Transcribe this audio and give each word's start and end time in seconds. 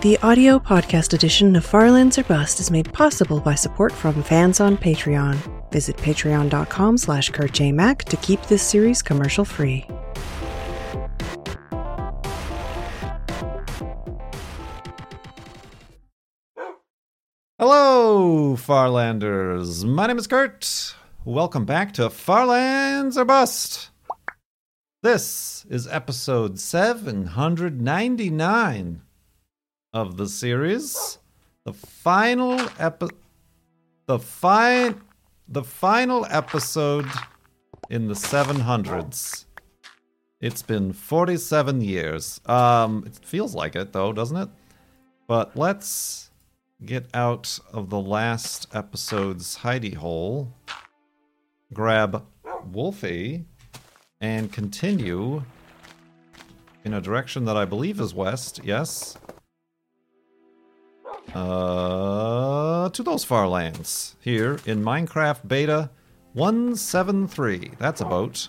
The 0.00 0.16
audio 0.18 0.60
podcast 0.60 1.12
edition 1.12 1.56
of 1.56 1.66
Farlands 1.66 2.18
or 2.18 2.22
Bust 2.22 2.60
is 2.60 2.70
made 2.70 2.92
possible 2.92 3.40
by 3.40 3.56
support 3.56 3.90
from 3.90 4.22
fans 4.22 4.60
on 4.60 4.76
Patreon. 4.76 5.36
Visit 5.72 5.96
patreon.com 5.96 6.96
slash 6.96 7.32
kurtjmac 7.32 8.04
to 8.04 8.16
keep 8.18 8.40
this 8.42 8.62
series 8.62 9.02
commercial 9.02 9.44
free. 9.44 9.84
Hello, 17.58 18.54
Farlanders. 18.54 19.84
My 19.84 20.06
name 20.06 20.18
is 20.18 20.28
Kurt. 20.28 20.94
Welcome 21.24 21.64
back 21.64 21.92
to 21.94 22.08
Farlands 22.08 23.18
or 23.18 23.24
Bust. 23.24 23.90
This 25.02 25.66
is 25.68 25.88
episode 25.88 26.60
799 26.60 29.02
of 29.92 30.16
the 30.16 30.26
series. 30.26 31.18
The 31.64 31.72
final 31.72 32.58
epi- 32.78 33.14
the 34.06 34.18
fine 34.18 35.00
the 35.48 35.64
final 35.64 36.26
episode 36.30 37.06
in 37.90 38.06
the 38.08 38.14
700s. 38.14 39.46
It's 40.40 40.62
been 40.62 40.92
47 40.92 41.80
years. 41.80 42.40
Um 42.46 43.04
it 43.06 43.18
feels 43.24 43.54
like 43.54 43.76
it 43.76 43.92
though, 43.92 44.12
doesn't 44.12 44.36
it? 44.36 44.48
But 45.26 45.56
let's 45.56 46.30
get 46.84 47.06
out 47.12 47.58
of 47.72 47.90
the 47.90 48.00
last 48.00 48.68
episode's 48.74 49.58
hidey 49.58 49.94
hole, 49.94 50.52
grab 51.72 52.24
Wolfie, 52.72 53.44
and 54.20 54.52
continue 54.52 55.42
in 56.84 56.94
a 56.94 57.00
direction 57.00 57.44
that 57.46 57.56
I 57.56 57.64
believe 57.64 58.00
is 58.00 58.14
west. 58.14 58.60
Yes. 58.64 59.18
Uh, 61.34 62.88
to 62.90 63.02
those 63.02 63.24
far 63.24 63.48
lands 63.48 64.16
here 64.20 64.58
in 64.66 64.82
Minecraft 64.82 65.46
Beta 65.46 65.90
173. 66.32 67.72
That's 67.78 68.00
a 68.00 68.04
boat. 68.04 68.48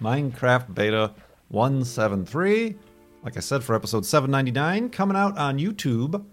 Minecraft 0.00 0.74
Beta 0.74 1.12
173. 1.48 2.76
Like 3.22 3.36
I 3.36 3.40
said, 3.40 3.62
for 3.62 3.74
episode 3.74 4.06
799, 4.06 4.90
coming 4.90 5.16
out 5.16 5.36
on 5.36 5.58
YouTube 5.58 6.24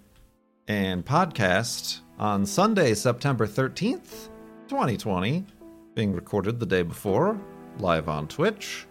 and 0.68 1.06
podcast 1.06 2.00
on 2.20 2.46
Sunday, 2.46 2.94
September 2.94 3.48
13th, 3.48 4.30
2020, 4.68 5.46
being 5.96 6.14
recorded 6.14 6.60
the 6.60 6.66
day 6.66 6.84
before, 6.84 7.40
live 7.80 8.08
on 8.08 8.28
Twitch. 8.28 8.86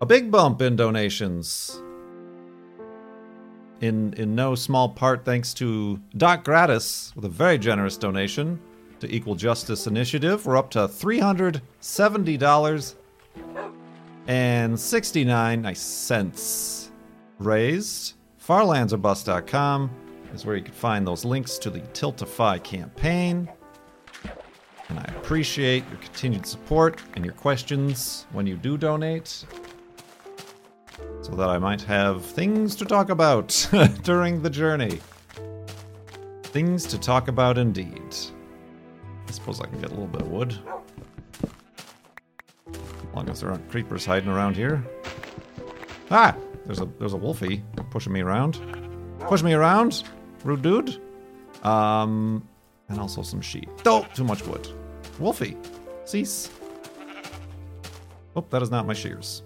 A 0.00 0.06
big 0.06 0.30
bump 0.30 0.62
in 0.62 0.76
donations. 0.76 1.82
In 3.80 4.12
in 4.14 4.34
no 4.34 4.56
small 4.56 4.88
part 4.88 5.24
thanks 5.24 5.54
to 5.54 6.00
Doc 6.16 6.44
Gratis 6.44 7.12
with 7.14 7.24
a 7.24 7.28
very 7.28 7.58
generous 7.58 7.96
donation 7.96 8.58
to 9.00 9.14
Equal 9.14 9.36
Justice 9.36 9.86
Initiative. 9.86 10.44
We're 10.44 10.56
up 10.56 10.70
to 10.70 10.88
$370 10.88 12.94
and 14.26 14.78
69 14.78 15.62
nice 15.62 15.80
cents 15.80 16.90
raised. 17.38 18.14
FarlandsOrBust.com 18.44 19.90
is 20.34 20.44
where 20.44 20.56
you 20.56 20.62
can 20.62 20.74
find 20.74 21.06
those 21.06 21.24
links 21.24 21.56
to 21.58 21.70
the 21.70 21.80
Tiltify 21.80 22.60
campaign. 22.62 23.48
And 24.88 24.98
I 24.98 25.04
appreciate 25.16 25.84
your 25.90 25.98
continued 25.98 26.46
support 26.46 27.00
and 27.14 27.24
your 27.24 27.34
questions 27.34 28.26
when 28.32 28.46
you 28.46 28.56
do 28.56 28.78
donate, 28.78 29.44
so 31.22 31.32
that 31.32 31.48
I 31.48 31.58
might 31.58 31.82
have 31.82 32.24
things 32.24 32.74
to 32.76 32.84
talk 32.84 33.10
about 33.10 33.68
during 34.02 34.42
the 34.42 34.50
journey. 34.50 35.00
Things 36.44 36.86
to 36.86 36.98
talk 36.98 37.28
about 37.28 37.58
indeed. 37.58 38.16
I 39.26 39.30
suppose 39.30 39.60
I 39.60 39.66
can 39.66 39.80
get 39.80 39.90
a 39.90 39.94
little 39.94 40.06
bit 40.06 40.22
of 40.22 40.28
wood. 40.28 40.58
As 42.68 43.14
long 43.14 43.28
as 43.28 43.40
there 43.40 43.50
aren't 43.50 43.68
creepers 43.70 44.06
hiding 44.06 44.30
around 44.30 44.56
here. 44.56 44.82
Ah! 46.10 46.34
There's 46.64 46.80
a 46.80 46.88
there's 46.98 47.14
a 47.14 47.16
wolfie 47.16 47.62
pushing 47.90 48.12
me 48.12 48.20
around. 48.20 48.60
Push 49.20 49.42
me 49.42 49.54
around, 49.54 50.04
rude 50.44 50.62
dude. 50.62 51.00
Um, 51.64 52.46
and 52.88 53.00
also 53.00 53.22
some 53.22 53.40
sheep. 53.40 53.68
Oh, 53.86 54.06
too 54.14 54.24
much 54.24 54.44
wood. 54.46 54.68
Wolfie, 55.18 55.56
cease. 56.04 56.50
Oh, 58.36 58.44
that 58.50 58.62
is 58.62 58.70
not 58.70 58.86
my 58.86 58.94
shears. 58.94 59.42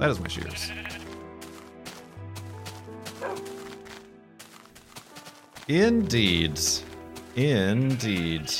That 0.00 0.08
is 0.08 0.18
my 0.18 0.28
shears. 0.28 0.72
Indeed. 5.68 6.58
Indeed. 7.36 8.50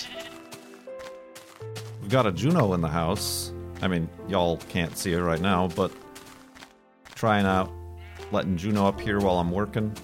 We've 2.03 2.11
got 2.11 2.27
a 2.27 2.33
Juno 2.33 2.75
in 2.75 2.83
the 2.83 2.89
house. 2.89 3.55
I 3.81 3.89
mean, 3.89 4.07
y'all 4.29 4.59
can't 4.69 4.99
see 4.99 5.13
her 5.13 5.25
right 5.25 5.41
now, 5.41 5.69
but 5.69 5.91
trying 7.15 7.47
out 7.47 7.73
letting 8.33 8.59
Juno 8.59 8.87
up 8.87 9.01
here 9.01 9.19
while 9.19 9.39
I'm 9.39 9.51
working 9.51 9.97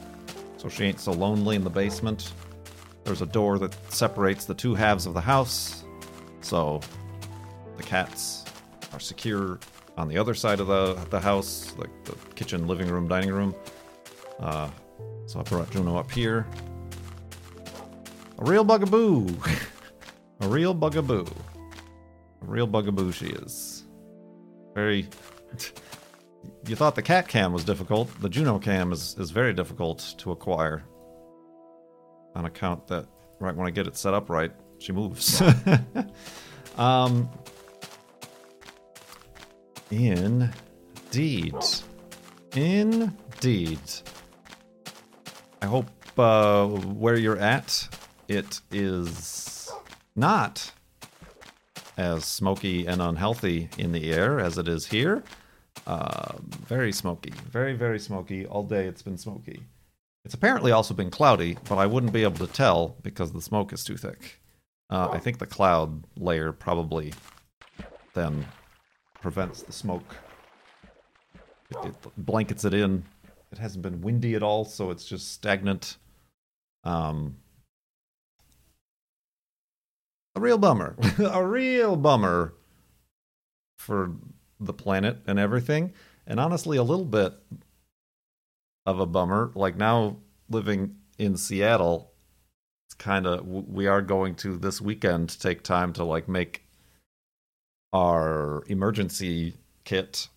so 0.57 0.71
she 0.71 0.85
ain't 0.85 1.01
so 1.01 1.13
lonely 1.13 1.55
in 1.55 1.65
the 1.65 1.71
basement. 1.71 2.33
There's 3.05 3.21
a 3.21 3.27
door 3.27 3.59
that 3.59 3.77
separates 3.93 4.47
the 4.47 4.55
two 4.55 4.75
halves 4.75 5.05
of 5.05 5.13
the 5.13 5.21
house, 5.21 5.85
so 6.41 6.81
the 7.77 7.83
cats 7.83 8.47
are 8.95 9.01
secure 9.01 9.61
on 9.97 10.09
the 10.09 10.19
other 10.19 10.35
side 10.35 10.61
of 10.61 10.67
the, 10.67 10.95
the 11.11 11.21
house, 11.21 11.75
like 11.79 11.91
the 12.05 12.15
kitchen, 12.35 12.67
living 12.67 12.89
room, 12.89 13.09
dining 13.09 13.33
room. 13.33 13.55
Uh, 14.39 14.71
so 15.27 15.41
I 15.41 15.43
brought 15.43 15.71
Juno 15.71 15.97
up 15.97 16.11
here. 16.11 16.47
A 18.39 18.45
real 18.45 18.65
bugaboo. 18.65 19.27
a 20.41 20.49
real 20.49 20.75
bugaboo. 20.75 21.27
A 22.43 22.45
real 22.45 22.67
bugaboo 22.67 23.13
she 23.13 23.27
is. 23.27 23.85
Very. 24.75 25.09
you 26.67 26.77
thought 26.77 26.95
the 26.95 27.03
cat 27.03 27.29
cam 27.29 27.53
was 27.53 27.65
difficult. 27.65 28.11
The 28.21 28.29
Juno 28.29 28.59
cam 28.59 28.93
is, 28.93 29.17
is 29.19 29.31
very 29.31 29.55
difficult 29.55 30.15
to 30.19 30.33
acquire. 30.33 30.85
On 32.35 32.45
account 32.45 32.87
that 32.89 33.07
right 33.41 33.57
when 33.57 33.67
I 33.67 33.71
get 33.71 33.87
it 33.87 33.97
set 33.97 34.13
up 34.13 34.29
right, 34.29 34.53
she 34.79 34.93
moves. 34.93 35.43
um 36.77 37.31
Indeed. 39.91 41.55
Indeed. 42.55 43.81
I 45.63 45.67
hope 45.67 45.87
uh, 46.19 46.67
where 46.67 47.17
you're 47.17 47.39
at, 47.39 47.89
it 48.29 48.61
is 48.71 49.71
not 50.15 50.73
as 51.97 52.25
smoky 52.25 52.87
and 52.87 53.01
unhealthy 53.01 53.69
in 53.79 53.93
the 53.93 54.13
air 54.13 54.41
as 54.41 54.59
it 54.59 54.69
is 54.69 54.87
here. 54.87 55.23
Uh, 55.87 56.33
very 56.67 56.93
smoky. 56.93 57.33
Very, 57.51 57.75
very 57.75 57.99
smoky. 57.99 58.47
All 58.47 58.65
day 58.65 58.87
it's 58.87 59.03
been 59.03 59.19
smoky. 59.19 59.63
It's 60.25 60.35
apparently 60.35 60.73
also 60.73 60.95
been 60.95 61.11
cloudy, 61.11 61.57
but 61.69 61.79
I 61.79 61.87
wouldn't 61.87 62.13
be 62.13 62.25
able 62.25 62.45
to 62.47 62.53
tell 62.53 62.97
because 63.03 63.33
the 63.33 63.41
smoke 63.41 63.73
is 63.73 63.85
too 63.85 63.97
thick. 63.97 64.41
Uh, 64.91 65.09
I 65.13 65.19
think 65.19 65.39
the 65.39 65.47
cloud 65.47 66.05
layer 66.17 66.53
probably 66.53 67.13
then 68.15 68.47
prevents 69.21 69.63
the 69.63 69.73
smoke. 69.73 70.17
It, 71.71 71.87
it 71.87 71.95
blankets 72.17 72.65
it 72.65 72.75
in. 72.75 73.05
It 73.53 73.59
hasn't 73.59 73.83
been 73.83 74.01
windy 74.01 74.35
at 74.35 74.43
all, 74.43 74.65
so 74.65 74.91
it's 74.91 75.05
just 75.05 75.33
stagnant. 75.33 75.97
Um, 76.85 77.37
a 80.35 80.41
real 80.41 80.59
bummer. 80.59 80.97
a 81.19 81.45
real 81.45 81.97
bummer 81.97 82.55
for 83.79 84.13
the 84.61 84.73
planet 84.73 85.19
and 85.27 85.39
everything. 85.39 85.93
And 86.27 86.41
honestly, 86.41 86.77
a 86.77 86.83
little 86.83 87.05
bit 87.05 87.35
of 88.85 89.01
a 89.01 89.07
bummer. 89.07 89.53
Like 89.55 89.77
now 89.77 90.19
living 90.49 90.97
in 91.19 91.37
Seattle, 91.37 92.13
it's 92.87 92.95
kind 92.95 93.27
of 93.27 93.47
we 93.47 93.87
are 93.87 94.03
going 94.03 94.35
to 94.37 94.57
this 94.57 94.81
weekend 94.81 95.41
take 95.41 95.63
time 95.63 95.93
to 95.95 96.05
like 96.05 96.29
make 96.29 96.66
our 97.97 98.63
emergency 98.67 99.55
kit 99.85 100.29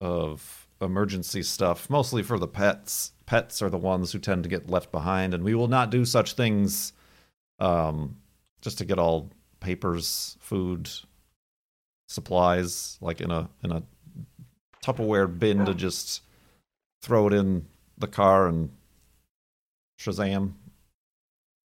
of 0.00 0.66
emergency 0.80 1.42
stuff, 1.42 1.90
mostly 1.90 2.22
for 2.22 2.38
the 2.38 2.48
pets. 2.48 3.12
Pets 3.26 3.60
are 3.60 3.68
the 3.68 3.76
ones 3.76 4.12
who 4.12 4.18
tend 4.18 4.42
to 4.42 4.48
get 4.48 4.70
left 4.70 4.90
behind, 4.90 5.34
and 5.34 5.44
we 5.44 5.54
will 5.54 5.68
not 5.68 5.90
do 5.90 6.06
such 6.06 6.32
things 6.32 6.94
um, 7.58 8.16
just 8.62 8.78
to 8.78 8.86
get 8.86 8.98
all 8.98 9.30
papers, 9.60 10.38
food, 10.40 10.88
supplies, 12.08 12.96
like 13.02 13.20
in 13.20 13.30
a 13.30 13.50
in 13.62 13.70
a 13.70 13.82
Tupperware 14.82 15.38
bin 15.38 15.66
to 15.66 15.74
just 15.74 16.22
throw 17.02 17.26
it 17.26 17.34
in 17.34 17.66
the 17.98 18.08
car 18.08 18.46
and 18.46 18.70
Shazam. 20.00 20.54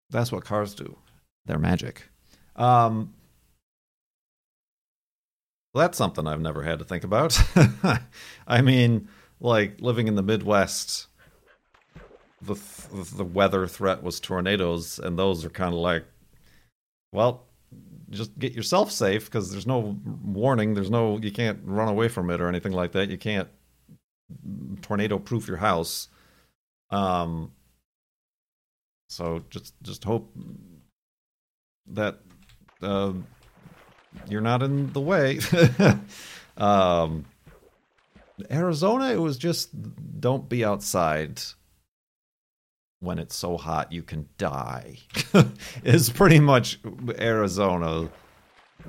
That's 0.10 0.34
what 0.34 0.44
cars 0.44 0.76
do. 0.76 0.98
They're 1.46 1.60
magic. 1.60 2.10
Um, 2.58 3.14
that's 5.74 5.98
something 5.98 6.28
I've 6.28 6.42
never 6.42 6.64
had 6.64 6.80
to 6.80 6.86
think 6.86 7.04
about. 7.04 7.40
I 8.48 8.62
mean, 8.62 9.08
like 9.40 9.82
living 9.82 10.08
in 10.08 10.16
the 10.16 10.24
Midwest, 10.24 11.08
the 12.42 12.56
the 13.16 13.24
weather 13.24 13.68
threat 13.68 14.02
was 14.04 14.20
tornadoes, 14.20 15.00
and 15.00 15.18
those 15.18 15.46
are 15.46 15.50
kind 15.50 15.74
of 15.74 15.80
like, 15.80 16.06
well, 17.12 17.46
just 18.10 18.38
get 18.40 18.54
yourself 18.54 18.92
safe 18.92 19.26
because 19.26 19.52
there's 19.52 19.68
no 19.68 19.98
warning. 20.24 20.74
There's 20.74 20.90
no 20.90 21.18
you 21.18 21.32
can't 21.32 21.60
run 21.64 21.88
away 21.88 22.08
from 22.08 22.30
it 22.30 22.42
or 22.42 22.48
anything 22.48 22.74
like 22.74 22.94
that. 22.94 23.10
You 23.10 23.18
can't 23.18 23.50
tornado 24.82 25.20
proof 25.20 25.48
your 25.48 25.58
house. 25.58 26.08
Um. 26.90 27.52
So 29.10 29.44
just 29.50 29.74
just 29.82 30.04
hope 30.04 30.32
that 31.88 32.20
uh, 32.82 33.14
you're 34.28 34.42
not 34.42 34.64
in 34.64 34.92
the 34.94 35.02
way. 35.02 35.40
um, 36.58 37.26
Arizona, 38.50 39.12
it 39.12 39.20
was 39.20 39.38
just 39.38 39.70
don't 40.20 40.48
be 40.48 40.64
outside 40.64 41.42
when 43.00 43.20
it's 43.20 43.36
so 43.36 43.58
hot 43.58 43.92
you 43.92 44.04
can 44.04 44.28
die. 44.38 44.98
is 45.84 46.10
pretty 46.10 46.40
much 46.40 46.80
Arizona 47.18 48.10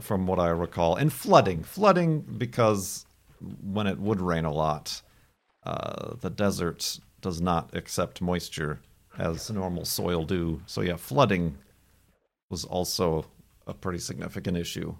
from 0.01 0.27
what 0.27 0.39
I 0.39 0.49
recall. 0.49 0.97
And 0.97 1.13
flooding. 1.13 1.63
Flooding 1.63 2.21
because 2.21 3.07
when 3.63 3.87
it 3.87 3.99
would 3.99 4.21
rain 4.21 4.45
a 4.45 4.53
lot, 4.53 5.03
uh, 5.65 6.15
the 6.21 6.31
desert 6.31 6.99
does 7.21 7.41
not 7.41 7.75
accept 7.75 8.21
moisture 8.21 8.81
as 9.19 9.51
normal 9.51 9.85
soil 9.85 10.25
do. 10.25 10.63
So 10.67 10.81
yeah, 10.81 10.97
flooding 10.97 11.57
was 12.49 12.65
also 12.65 13.27
a 13.67 13.75
pretty 13.75 13.99
significant 13.99 14.57
issue 14.57 14.95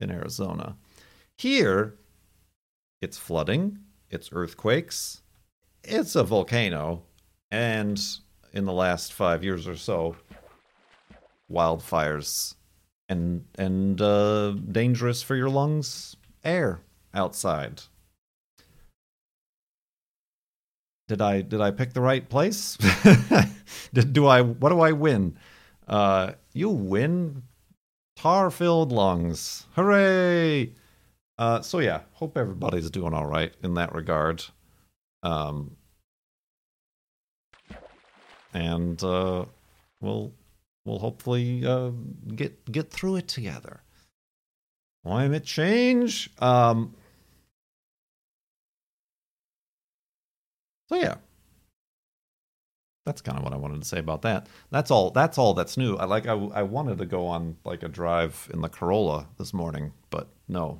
in 0.00 0.10
Arizona. 0.10 0.76
Here, 1.36 1.94
it's 3.00 3.18
flooding, 3.18 3.78
it's 4.10 4.30
earthquakes, 4.32 5.22
it's 5.84 6.16
a 6.16 6.24
volcano, 6.24 7.04
and 7.50 8.00
in 8.52 8.64
the 8.64 8.72
last 8.72 9.12
five 9.12 9.44
years 9.44 9.68
or 9.68 9.76
so, 9.76 10.16
wildfires 11.50 12.54
and 13.08 13.44
and 13.56 14.00
uh, 14.00 14.50
dangerous 14.52 15.22
for 15.22 15.34
your 15.34 15.48
lungs 15.48 16.16
air 16.44 16.80
outside. 17.14 17.82
Did 21.08 21.22
I 21.22 21.40
did 21.40 21.60
I 21.60 21.70
pick 21.70 21.94
the 21.94 22.02
right 22.02 22.28
place? 22.28 22.76
did, 23.94 24.12
do 24.12 24.26
I 24.26 24.42
what 24.42 24.68
do 24.68 24.80
I 24.80 24.92
win? 24.92 25.38
Uh, 25.86 26.32
you 26.52 26.68
win 26.68 27.44
tar 28.18 28.50
filled 28.50 28.90
lungs. 28.92 29.66
Hooray! 29.74 30.72
Uh, 31.38 31.60
so 31.60 31.78
yeah, 31.78 32.00
hope 32.14 32.36
everybody's 32.36 32.90
doing 32.90 33.14
all 33.14 33.26
right 33.26 33.54
in 33.62 33.74
that 33.74 33.94
regard. 33.94 34.44
Um, 35.22 35.76
and 38.52 39.02
uh, 39.04 39.44
we'll 40.00 40.32
we'll 40.84 40.98
hopefully 40.98 41.64
uh, 41.64 41.90
get 42.34 42.70
get 42.70 42.90
through 42.90 43.16
it 43.16 43.28
together. 43.28 43.82
Climate 45.04 45.44
change. 45.44 46.28
Um, 46.40 46.94
so 50.88 50.96
yeah, 50.96 51.16
that's 53.08 53.22
kind 53.22 53.38
of 53.38 53.42
what 53.42 53.54
I 53.54 53.56
wanted 53.56 53.80
to 53.80 53.88
say 53.88 53.98
about 53.98 54.20
that. 54.22 54.48
That's 54.70 54.90
all. 54.90 55.10
That's 55.10 55.38
all 55.38 55.54
that's 55.54 55.78
new. 55.78 55.96
I 55.96 56.04
like. 56.04 56.26
I, 56.26 56.34
I 56.34 56.62
wanted 56.62 56.98
to 56.98 57.06
go 57.06 57.26
on 57.26 57.56
like 57.64 57.82
a 57.82 57.88
drive 57.88 58.50
in 58.52 58.60
the 58.60 58.68
Corolla 58.68 59.26
this 59.38 59.54
morning, 59.54 59.92
but 60.10 60.28
no, 60.46 60.78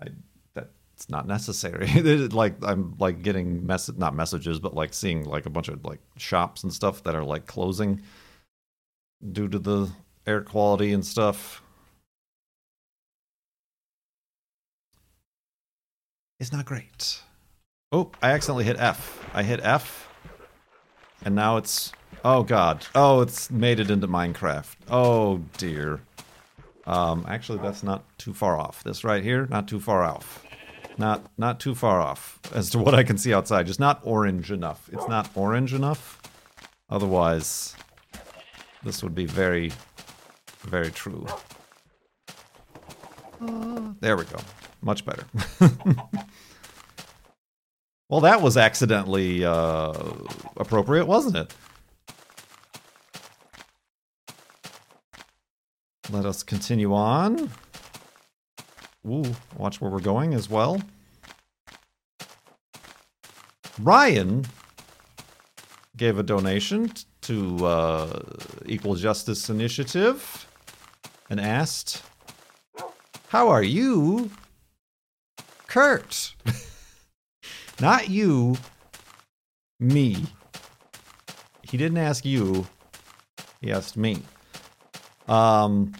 I 0.00 0.10
that's 0.54 1.10
not 1.10 1.26
necessary. 1.26 1.88
like 2.28 2.54
I'm 2.62 2.94
like 3.00 3.22
getting 3.22 3.66
mess 3.66 3.90
not 3.96 4.14
messages, 4.14 4.60
but 4.60 4.74
like 4.74 4.94
seeing 4.94 5.24
like 5.24 5.44
a 5.44 5.50
bunch 5.50 5.66
of 5.66 5.84
like 5.84 5.98
shops 6.16 6.62
and 6.62 6.72
stuff 6.72 7.02
that 7.02 7.16
are 7.16 7.24
like 7.24 7.46
closing 7.46 8.00
due 9.32 9.48
to 9.48 9.58
the 9.58 9.90
air 10.24 10.42
quality 10.42 10.92
and 10.92 11.04
stuff. 11.04 11.62
It's 16.38 16.52
not 16.52 16.64
great. 16.64 17.22
Oh, 17.90 18.12
I 18.22 18.30
accidentally 18.30 18.64
hit 18.64 18.76
F. 18.78 19.28
I 19.34 19.42
hit 19.42 19.58
F 19.64 20.07
and 21.24 21.34
now 21.34 21.56
it's 21.56 21.92
oh 22.24 22.42
god. 22.42 22.86
Oh, 22.94 23.20
it's 23.20 23.50
made 23.50 23.80
it 23.80 23.90
into 23.90 24.08
Minecraft. 24.08 24.76
Oh 24.90 25.38
dear. 25.56 26.00
Um 26.86 27.24
actually 27.28 27.58
that's 27.58 27.82
not 27.82 28.04
too 28.18 28.32
far 28.34 28.58
off. 28.58 28.82
This 28.84 29.04
right 29.04 29.22
here, 29.22 29.46
not 29.46 29.68
too 29.68 29.80
far 29.80 30.02
off. 30.04 30.44
Not 30.96 31.22
not 31.38 31.60
too 31.60 31.74
far 31.74 32.00
off 32.00 32.38
as 32.54 32.70
to 32.70 32.78
what 32.78 32.94
I 32.94 33.02
can 33.02 33.18
see 33.18 33.32
outside. 33.34 33.66
Just 33.66 33.80
not 33.80 34.00
orange 34.04 34.50
enough. 34.50 34.88
It's 34.92 35.08
not 35.08 35.30
orange 35.34 35.74
enough. 35.74 36.20
Otherwise 36.90 37.74
this 38.82 39.02
would 39.02 39.14
be 39.14 39.26
very 39.26 39.72
very 40.60 40.90
true. 40.90 41.26
There 44.00 44.16
we 44.16 44.24
go. 44.24 44.38
Much 44.82 45.04
better. 45.04 45.24
Well, 48.08 48.20
that 48.20 48.40
was 48.40 48.56
accidentally 48.56 49.44
uh, 49.44 49.92
appropriate, 50.56 51.04
wasn't 51.04 51.36
it? 51.36 51.54
Let 56.10 56.24
us 56.24 56.42
continue 56.42 56.94
on. 56.94 57.50
Ooh, 59.06 59.24
watch 59.58 59.80
where 59.82 59.90
we're 59.90 60.00
going 60.00 60.32
as 60.32 60.48
well. 60.48 60.80
Ryan 63.78 64.46
gave 65.98 66.18
a 66.18 66.22
donation 66.22 66.90
to 67.22 67.66
uh, 67.66 68.20
Equal 68.64 68.94
Justice 68.94 69.50
Initiative 69.50 70.46
and 71.28 71.38
asked, 71.38 72.02
How 73.28 73.50
are 73.50 73.62
you, 73.62 74.30
Kurt? 75.66 76.34
Not 77.80 78.08
you, 78.10 78.56
me. 79.78 80.26
He 81.62 81.76
didn't 81.76 81.98
ask 81.98 82.24
you, 82.24 82.66
he 83.60 83.70
asked 83.70 83.96
me. 83.96 84.22
Um, 85.28 85.92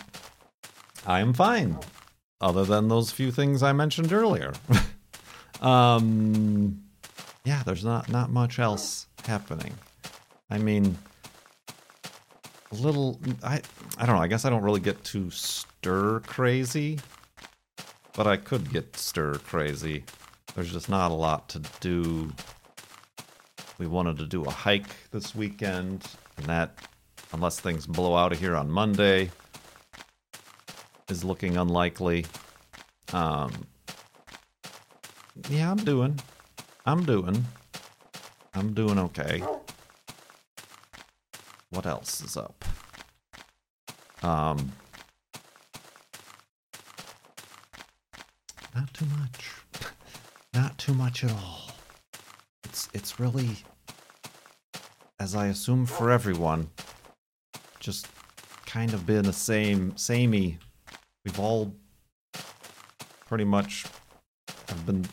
I 1.06 1.20
am 1.20 1.32
fine, 1.32 1.78
other 2.40 2.64
than 2.64 2.88
those 2.88 3.10
few 3.10 3.30
things 3.30 3.62
I 3.62 3.72
mentioned 3.72 4.12
earlier. 4.12 4.54
um, 5.60 6.82
yeah, 7.44 7.62
there's 7.64 7.84
not, 7.84 8.08
not 8.08 8.30
much 8.30 8.58
else 8.58 9.06
happening. 9.24 9.74
I 10.50 10.58
mean, 10.58 10.96
a 12.72 12.74
little, 12.74 13.20
I, 13.42 13.60
I 13.98 14.06
don't 14.06 14.16
know, 14.16 14.22
I 14.22 14.26
guess 14.26 14.44
I 14.44 14.50
don't 14.50 14.62
really 14.62 14.80
get 14.80 15.02
too 15.04 15.30
stir 15.30 16.20
crazy, 16.20 16.98
but 18.14 18.26
I 18.26 18.36
could 18.36 18.72
get 18.72 18.96
stir 18.96 19.34
crazy. 19.34 20.04
There's 20.58 20.72
just 20.72 20.88
not 20.88 21.12
a 21.12 21.14
lot 21.14 21.48
to 21.50 21.62
do. 21.78 22.32
We 23.78 23.86
wanted 23.86 24.18
to 24.18 24.26
do 24.26 24.42
a 24.42 24.50
hike 24.50 24.88
this 25.12 25.32
weekend, 25.32 26.04
and 26.36 26.46
that, 26.46 26.76
unless 27.32 27.60
things 27.60 27.86
blow 27.86 28.16
out 28.16 28.32
of 28.32 28.40
here 28.40 28.56
on 28.56 28.68
Monday, 28.68 29.30
is 31.08 31.22
looking 31.22 31.56
unlikely. 31.56 32.26
Um, 33.12 33.68
yeah, 35.48 35.70
I'm 35.70 35.76
doing. 35.76 36.18
I'm 36.84 37.04
doing. 37.04 37.44
I'm 38.52 38.74
doing 38.74 38.98
okay. 38.98 39.44
What 41.70 41.86
else 41.86 42.20
is 42.20 42.36
up? 42.36 42.64
Um, 44.24 44.72
not 48.74 48.92
too 48.92 49.06
much. 49.20 49.57
Too 50.88 50.94
much 50.94 51.22
at 51.22 51.30
all. 51.32 51.70
It's 52.64 52.88
it's 52.94 53.20
really 53.20 53.56
as 55.20 55.34
I 55.34 55.48
assume 55.48 55.84
for 55.84 56.10
everyone, 56.10 56.70
just 57.78 58.08
kind 58.64 58.94
of 58.94 59.04
been 59.04 59.26
the 59.26 59.34
same 59.34 59.94
samey. 59.98 60.56
We've 61.26 61.38
all 61.38 61.74
pretty 63.26 63.44
much 63.44 63.84
have 64.70 64.86
been 64.86 65.04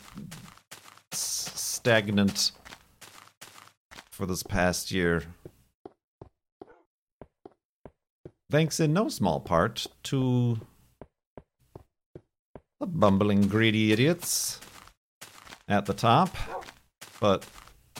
s- 1.12 1.52
stagnant 1.54 2.52
for 4.10 4.24
this 4.24 4.42
past 4.42 4.90
year. 4.90 5.24
Thanks 8.50 8.80
in 8.80 8.94
no 8.94 9.10
small 9.10 9.40
part 9.40 9.86
to 10.04 10.58
the 12.80 12.86
bumbling 12.86 13.42
greedy 13.46 13.92
idiots 13.92 14.58
at 15.68 15.86
the 15.86 15.94
top, 15.94 16.34
but 17.20 17.44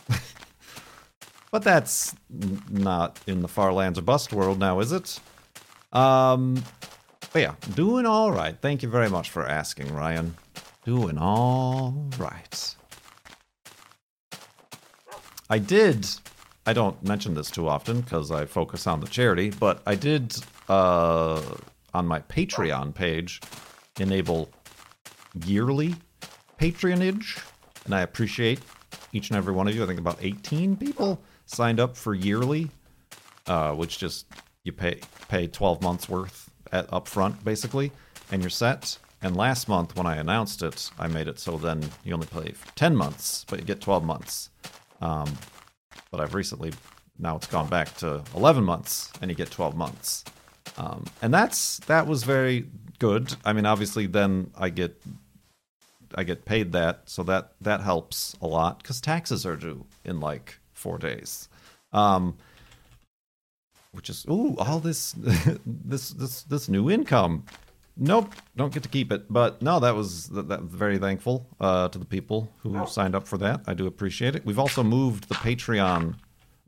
but 1.51 1.63
that's 1.63 2.15
not 2.71 3.21
in 3.27 3.43
the 3.43 3.49
far 3.49 3.73
lands 3.73 3.99
of 3.99 4.05
bust 4.05 4.33
world 4.33 4.59
now, 4.59 4.81
is 4.81 4.93
it? 4.93 5.21
Um, 5.93 6.63
but 7.33 7.43
yeah, 7.43 7.55
doing 7.75 8.07
all 8.07 8.33
right. 8.33 8.57
Thank 8.61 8.83
you 8.83 8.89
very 8.89 9.11
much 9.11 9.31
for 9.31 9.47
asking, 9.47 9.93
Ryan. 9.95 10.37
Doing 10.85 11.19
all 11.19 12.09
right. 12.19 12.77
I 15.49 15.59
did. 15.59 16.07
I 16.65 16.73
don't 16.73 17.01
mention 17.05 17.35
this 17.35 17.51
too 17.51 17.69
often 17.69 18.01
because 18.01 18.31
I 18.31 18.47
focus 18.47 18.87
on 18.87 19.01
the 19.01 19.07
charity, 19.07 19.51
but 19.51 19.83
I 19.87 19.95
did 19.95 20.37
uh, 20.69 21.41
on 21.95 22.07
my 22.07 22.21
Patreon 22.21 22.95
page 22.95 23.41
enable 23.99 24.51
yearly 25.45 25.95
patronage, 26.57 27.39
and 27.87 27.95
I 27.95 28.03
appreciate 28.03 28.61
each 29.13 29.31
and 29.31 29.37
every 29.37 29.55
one 29.55 29.67
of 29.67 29.75
you. 29.75 29.83
I 29.83 29.87
think 29.87 29.99
about 29.99 30.19
18 30.21 30.77
people 30.77 31.21
signed 31.47 31.81
up 31.81 31.97
for 31.97 32.15
yearly, 32.15 32.71
uh, 33.47 33.73
which 33.73 33.99
just 33.99 34.27
you 34.65 34.73
pay 34.73 35.01
pay 35.29 35.47
12 35.47 35.83
months 35.83 36.09
worth 36.09 36.51
at 36.73 36.89
upfront 36.91 37.43
basically, 37.45 37.93
and 38.31 38.43
you're 38.43 38.51
set. 38.51 38.99
And 39.23 39.35
last 39.37 39.69
month 39.69 39.97
when 39.97 40.07
I 40.07 40.17
announced 40.17 40.63
it, 40.63 40.91
I 40.99 41.07
made 41.07 41.27
it 41.27 41.39
so 41.39 41.57
then 41.57 41.83
you 42.05 42.13
only 42.13 42.27
pay 42.27 42.53
10 42.75 42.95
months, 42.95 43.47
but 43.49 43.59
you 43.59 43.65
get 43.65 43.81
12 43.81 44.05
months. 44.05 44.51
Um, 45.01 45.33
but 46.11 46.21
I've 46.21 46.35
recently 46.35 46.73
now 47.19 47.37
it's 47.37 47.47
gone 47.47 47.69
back 47.69 47.97
to 47.99 48.23
11 48.35 48.63
months, 48.63 49.11
and 49.21 49.31
you 49.31 49.37
get 49.37 49.51
12 49.51 49.75
months. 49.77 50.25
Um, 50.77 51.05
and 51.23 51.33
that's 51.33 51.79
that 51.87 52.07
was 52.07 52.25
very 52.25 52.67
good. 52.99 53.35
I 53.45 53.53
mean, 53.53 53.67
obviously, 53.67 54.07
then 54.07 54.51
I 54.57 54.69
get 54.69 55.01
I 56.17 56.25
get 56.25 56.45
paid 56.45 56.73
that, 56.73 57.03
so 57.05 57.23
that 57.25 57.53
that 57.61 57.83
helps 57.83 58.35
a 58.41 58.47
lot 58.47 58.83
because 58.83 59.01
taxes 59.01 59.45
are 59.45 59.57
due 59.57 59.85
in 60.05 60.19
like 60.19 60.59
four 60.73 60.99
days. 60.99 61.49
Um, 61.93 62.37
which 63.93 64.11
is 64.11 64.25
ooh, 64.29 64.57
all 64.59 64.81
this 64.81 65.13
this 65.67 66.11
this 66.11 66.43
this 66.43 66.69
new 66.69 66.91
income. 66.91 67.45
Nope, 67.99 68.35
don't 68.57 68.73
get 68.75 68.83
to 68.83 68.89
keep 68.89 69.11
it. 69.11 69.33
But 69.33 69.63
no, 69.63 69.81
that 69.81 69.95
was 69.95 70.29
that, 70.29 70.49
that 70.49 70.63
very 70.63 70.99
thankful 70.99 71.47
uh, 71.61 71.89
to 71.89 71.99
the 71.99 72.05
people 72.05 72.53
who 72.63 72.87
signed 72.87 73.15
up 73.15 73.27
for 73.27 73.39
that. 73.39 73.63
I 73.67 73.75
do 73.75 73.87
appreciate 73.87 74.37
it. 74.37 74.45
We've 74.45 74.59
also 74.59 74.83
moved 74.83 75.29
the 75.29 75.35
Patreon 75.35 76.17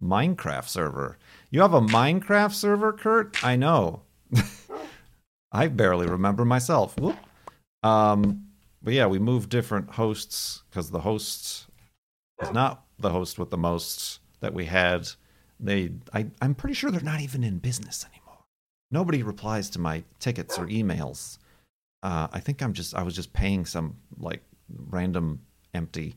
Minecraft 0.03 0.69
server. 0.69 1.19
You 1.51 1.61
have 1.61 1.75
a 1.75 1.81
Minecraft 1.81 2.53
server, 2.53 2.93
Kurt? 2.93 3.45
I 3.45 3.57
know. 3.57 4.03
I 5.53 5.69
barely 5.69 6.07
remember 6.07 6.45
myself. 6.45 6.99
Whoop. 6.99 7.17
Um, 7.83 8.48
but 8.83 8.95
yeah, 8.95 9.07
we 9.07 9.19
moved 9.19 9.51
different 9.51 9.91
hosts 9.91 10.63
because 10.71 10.91
the 10.91 11.01
host 11.01 11.67
is 12.41 12.53
not 12.53 12.85
the 12.99 13.11
host 13.11 13.39
with 13.39 13.51
the 13.51 13.59
most 13.59 14.21
that 14.41 14.55
we 14.55 14.67
had. 14.67 15.09
They, 15.61 15.93
I, 16.13 16.27
I'm 16.41 16.55
pretty 16.55 16.75
sure 16.75 16.91
they're 16.91 17.01
not 17.01 17.21
even 17.21 17.43
in 17.43 17.59
business 17.59 18.05
anymore. 18.05 18.45
Nobody 18.91 19.23
replies 19.23 19.71
to 19.71 19.81
my 19.81 20.05
tickets 20.21 20.59
or 20.59 20.67
emails. 20.67 21.39
Uh, 22.03 22.29
I 22.33 22.41
think 22.41 22.63
I'm 22.63 22.73
just, 22.73 22.95
I 22.95 23.03
was 23.03 23.15
just 23.15 23.33
paying 23.33 23.67
some 23.67 23.97
like 24.19 24.43
random 24.91 25.41
empty 25.75 26.15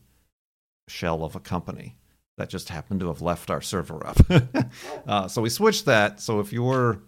shell 0.88 1.24
of 1.24 1.36
a 1.36 1.39
company 1.39 1.96
that 2.38 2.50
just 2.50 2.70
happened 2.70 3.00
to 3.00 3.08
have 3.08 3.22
left 3.22 3.50
our 3.50 3.62
server 3.62 4.06
up. 4.06 4.18
uh, 5.08 5.27
so 5.27 5.41
we 5.41 5.50
switched 5.50 5.86
that. 5.86 6.20
So 6.20 6.39
if 6.39 6.53
you 6.53 6.63
were 6.63 7.01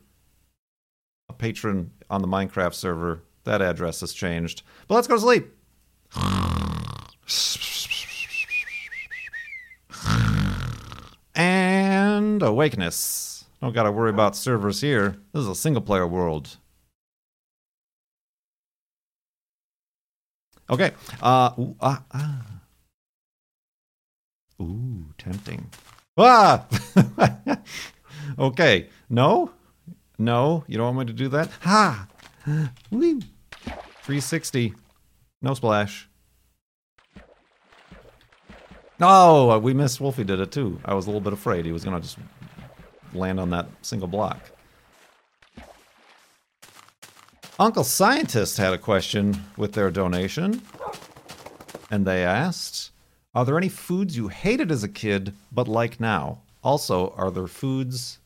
a 1.29 1.33
patron 1.33 1.91
on 2.09 2.21
the 2.21 2.27
Minecraft 2.27 2.73
server, 2.73 3.21
that 3.43 3.61
address 3.61 4.01
has 4.01 4.13
changed. 4.13 4.63
But 4.87 4.95
let's 4.95 5.07
go 5.07 5.15
to 5.15 5.21
sleep. 5.21 5.53
And 11.35 12.43
awakeness. 12.43 13.45
Don't 13.61 13.73
gotta 13.73 13.91
worry 13.91 14.09
about 14.09 14.35
servers 14.35 14.81
here. 14.81 15.17
This 15.31 15.41
is 15.41 15.47
a 15.47 15.55
single 15.55 15.81
player 15.81 16.05
world. 16.05 16.57
Okay. 20.69 20.91
Uh, 21.21 21.51
ooh, 21.59 21.75
ah, 21.81 22.03
ah. 22.13 22.45
Ooh, 24.61 25.05
tempting. 25.17 25.69
Ah! 26.17 26.65
okay. 28.39 28.89
No? 29.09 29.51
No? 30.17 30.63
You 30.67 30.77
don't 30.77 30.95
want 30.95 31.07
me 31.07 31.13
to 31.13 31.17
do 31.17 31.27
that? 31.29 31.49
Ha! 31.61 32.07
Whee! 32.91 33.21
360. 33.61 34.73
No 35.41 35.53
splash. 35.53 36.09
Oh, 38.99 39.49
uh, 39.51 39.59
we 39.59 39.73
missed. 39.73 39.99
Wolfie 39.99 40.23
did 40.23 40.39
it 40.39 40.51
too. 40.51 40.79
I 40.85 40.93
was 40.93 41.05
a 41.05 41.09
little 41.09 41.21
bit 41.21 41.33
afraid 41.33 41.65
he 41.65 41.71
was 41.71 41.83
going 41.83 41.95
to 41.95 42.01
just 42.01 42.17
land 43.13 43.39
on 43.39 43.49
that 43.51 43.67
single 43.81 44.07
block. 44.07 44.39
Uncle 47.59 47.83
Scientist 47.83 48.57
had 48.57 48.73
a 48.73 48.77
question 48.77 49.43
with 49.57 49.73
their 49.73 49.91
donation. 49.91 50.61
And 51.91 52.05
they 52.05 52.23
asked 52.23 52.91
Are 53.35 53.45
there 53.45 53.57
any 53.57 53.69
foods 53.69 54.17
you 54.17 54.27
hated 54.27 54.71
as 54.71 54.83
a 54.83 54.89
kid 54.89 55.33
but 55.51 55.67
like 55.67 55.99
now? 55.99 56.41
Also, 56.63 57.13
are 57.17 57.29
there 57.31 57.47
foods 57.47 58.19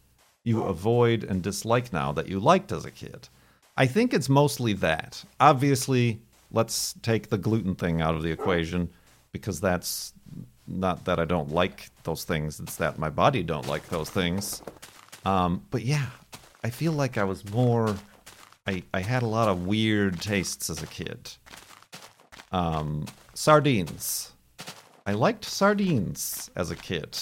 you 0.44 0.64
avoid 0.64 1.24
and 1.24 1.42
dislike 1.42 1.92
now 1.92 2.12
that 2.14 2.28
you 2.28 2.40
liked 2.40 2.72
as 2.72 2.86
a 2.86 2.92
kid? 2.92 3.30
I 3.78 3.86
think 3.86 4.14
it's 4.14 4.28
mostly 4.28 4.74
that. 4.74 5.24
Obviously, 5.40 6.20
let's 6.52 6.94
take 7.02 7.30
the 7.30 7.38
gluten 7.38 7.76
thing 7.76 8.02
out 8.02 8.16
of 8.16 8.24
the 8.24 8.32
equation 8.32 8.90
because 9.32 9.62
that's 9.62 10.14
not 10.68 11.06
that 11.06 11.20
I 11.20 11.26
don't 11.26 11.52
like 11.52 11.90
those 12.04 12.24
things, 12.24 12.60
it's 12.60 12.76
that 12.78 13.00
my 13.00 13.10
body 13.10 13.44
don't 13.44 13.68
like 13.68 13.88
those 13.90 14.10
things. 14.10 14.62
Um, 15.26 15.64
but 15.72 15.84
yeah, 15.84 16.08
I 16.64 16.70
feel 16.70 16.92
like 16.92 17.18
I 17.18 17.24
was 17.24 17.50
more 17.52 17.96
I, 18.68 18.84
I 18.94 19.00
had 19.00 19.24
a 19.24 19.28
lot 19.28 19.48
of 19.48 19.66
weird 19.66 20.22
tastes 20.22 20.70
as 20.70 20.84
a 20.84 20.88
kid. 20.88 21.32
Um, 22.52 23.06
sardines. 23.34 24.34
I 25.06 25.14
liked 25.14 25.46
sardines 25.46 26.52
as 26.56 26.70
a 26.70 26.76
kid. 26.76 27.18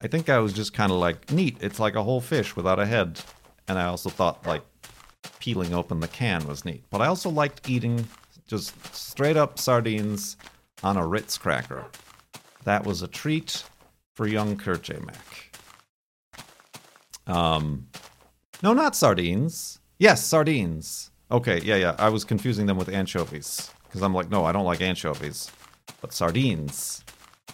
I 0.00 0.06
think 0.06 0.30
I 0.30 0.38
was 0.38 0.54
just 0.54 0.72
kind 0.72 0.90
of 0.90 0.98
like, 0.98 1.30
neat, 1.30 1.58
it's 1.60 1.78
like 1.78 1.94
a 1.94 2.02
whole 2.02 2.22
fish 2.22 2.56
without 2.56 2.78
a 2.78 2.86
head. 2.86 3.20
And 3.66 3.78
I 3.78 3.84
also 3.84 4.08
thought, 4.08 4.46
like, 4.46 4.62
peeling 5.38 5.74
open 5.74 6.00
the 6.00 6.08
can 6.08 6.46
was 6.46 6.64
neat. 6.64 6.84
But 6.90 7.00
I 7.00 7.06
also 7.06 7.30
liked 7.30 7.68
eating 7.68 8.06
just 8.46 8.74
straight 8.94 9.36
up 9.36 9.58
sardines 9.58 10.36
on 10.82 10.96
a 10.96 11.06
Ritz 11.06 11.38
cracker. 11.38 11.84
That 12.64 12.84
was 12.84 13.02
a 13.02 13.08
treat 13.08 13.64
for 14.14 14.26
young 14.26 14.56
Kurt. 14.56 14.88
Mac. 15.04 15.56
Um, 17.26 17.88
no, 18.62 18.72
not 18.72 18.96
sardines. 18.96 19.78
Yes, 19.98 20.24
sardines. 20.24 21.10
Okay, 21.30 21.60
yeah, 21.62 21.76
yeah. 21.76 21.94
I 21.98 22.08
was 22.08 22.24
confusing 22.24 22.66
them 22.66 22.78
with 22.78 22.88
anchovies 22.88 23.70
because 23.84 24.02
I'm 24.02 24.14
like, 24.14 24.30
no, 24.30 24.44
I 24.44 24.52
don't 24.52 24.64
like 24.64 24.80
anchovies, 24.80 25.50
but 26.00 26.12
sardines. 26.12 27.04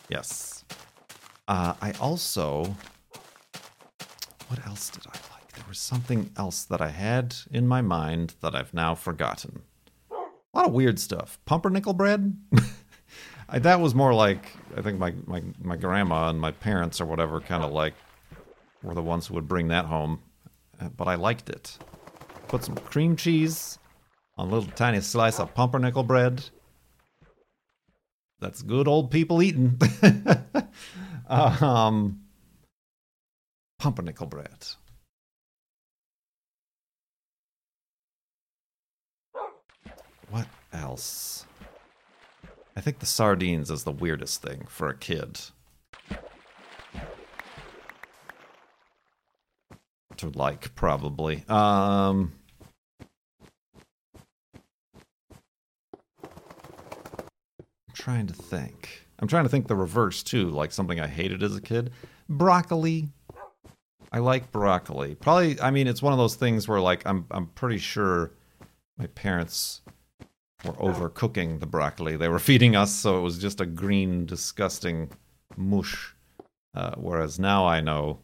Yes. 0.08 0.64
Uh, 1.48 1.74
I 1.80 1.92
also. 2.00 2.74
What 4.48 4.64
else 4.66 4.90
did 4.90 5.04
I? 5.12 5.23
There 5.54 5.64
was 5.68 5.78
something 5.78 6.30
else 6.36 6.64
that 6.64 6.80
I 6.80 6.88
had 6.88 7.36
in 7.50 7.66
my 7.66 7.80
mind 7.80 8.34
that 8.40 8.54
I've 8.54 8.74
now 8.74 8.94
forgotten. 8.94 9.62
A 10.10 10.58
lot 10.58 10.66
of 10.66 10.72
weird 10.72 10.98
stuff. 10.98 11.38
Pumpernickel 11.46 11.94
bread. 11.94 12.36
I, 13.48 13.58
that 13.60 13.80
was 13.80 13.94
more 13.94 14.14
like 14.14 14.46
I 14.76 14.82
think 14.82 14.98
my, 14.98 15.14
my, 15.26 15.42
my 15.62 15.76
grandma 15.76 16.28
and 16.30 16.40
my 16.40 16.50
parents 16.50 17.00
or 17.00 17.06
whatever 17.06 17.40
kind 17.40 17.62
of 17.62 17.72
like 17.72 17.94
were 18.82 18.94
the 18.94 19.02
ones 19.02 19.26
who 19.26 19.34
would 19.34 19.48
bring 19.48 19.68
that 19.68 19.86
home, 19.86 20.20
uh, 20.80 20.88
but 20.88 21.08
I 21.08 21.14
liked 21.14 21.48
it. 21.48 21.78
Put 22.48 22.64
some 22.64 22.76
cream 22.76 23.16
cheese 23.16 23.78
on 24.36 24.48
a 24.48 24.50
little 24.50 24.70
tiny 24.72 25.00
slice 25.00 25.40
of 25.40 25.54
pumpernickel 25.54 26.02
bread. 26.02 26.44
That's 28.40 28.62
good 28.62 28.86
old 28.86 29.10
people 29.10 29.42
eating. 29.42 29.80
um, 31.28 32.20
pumpernickel 33.78 34.26
bread. 34.26 34.66
What 40.30 40.46
else? 40.74 41.46
I 42.76 42.80
think 42.80 42.98
the 42.98 43.06
sardines 43.06 43.70
is 43.70 43.84
the 43.84 43.92
weirdest 43.92 44.42
thing 44.42 44.66
for 44.68 44.88
a 44.88 44.96
kid. 44.96 45.40
To 50.18 50.28
like, 50.30 50.74
probably. 50.74 51.44
Um. 51.48 52.32
I'm 57.88 57.94
trying 57.94 58.26
to 58.26 58.34
think. 58.34 59.06
I'm 59.18 59.28
trying 59.28 59.44
to 59.44 59.48
think 59.48 59.68
the 59.68 59.76
reverse 59.76 60.22
too, 60.22 60.50
like 60.50 60.72
something 60.72 61.00
I 61.00 61.06
hated 61.06 61.42
as 61.42 61.56
a 61.56 61.60
kid. 61.60 61.90
Broccoli. 62.28 63.08
I 64.12 64.18
like 64.18 64.52
broccoli. 64.52 65.14
Probably 65.14 65.60
I 65.60 65.70
mean 65.70 65.86
it's 65.86 66.02
one 66.02 66.12
of 66.12 66.18
those 66.18 66.34
things 66.34 66.68
where 66.68 66.80
like 66.80 67.02
I'm 67.06 67.26
I'm 67.30 67.46
pretty 67.46 67.78
sure 67.78 68.32
my 68.96 69.06
parents 69.08 69.80
were 70.64 70.72
overcooking 70.74 71.60
the 71.60 71.66
broccoli 71.66 72.16
they 72.16 72.28
were 72.28 72.38
feeding 72.38 72.74
us, 72.76 72.92
so 72.92 73.18
it 73.18 73.22
was 73.22 73.38
just 73.38 73.60
a 73.60 73.66
green, 73.66 74.26
disgusting 74.26 75.10
mush. 75.56 76.14
Uh, 76.74 76.94
whereas 76.96 77.38
now 77.38 77.66
I 77.66 77.80
know 77.80 78.18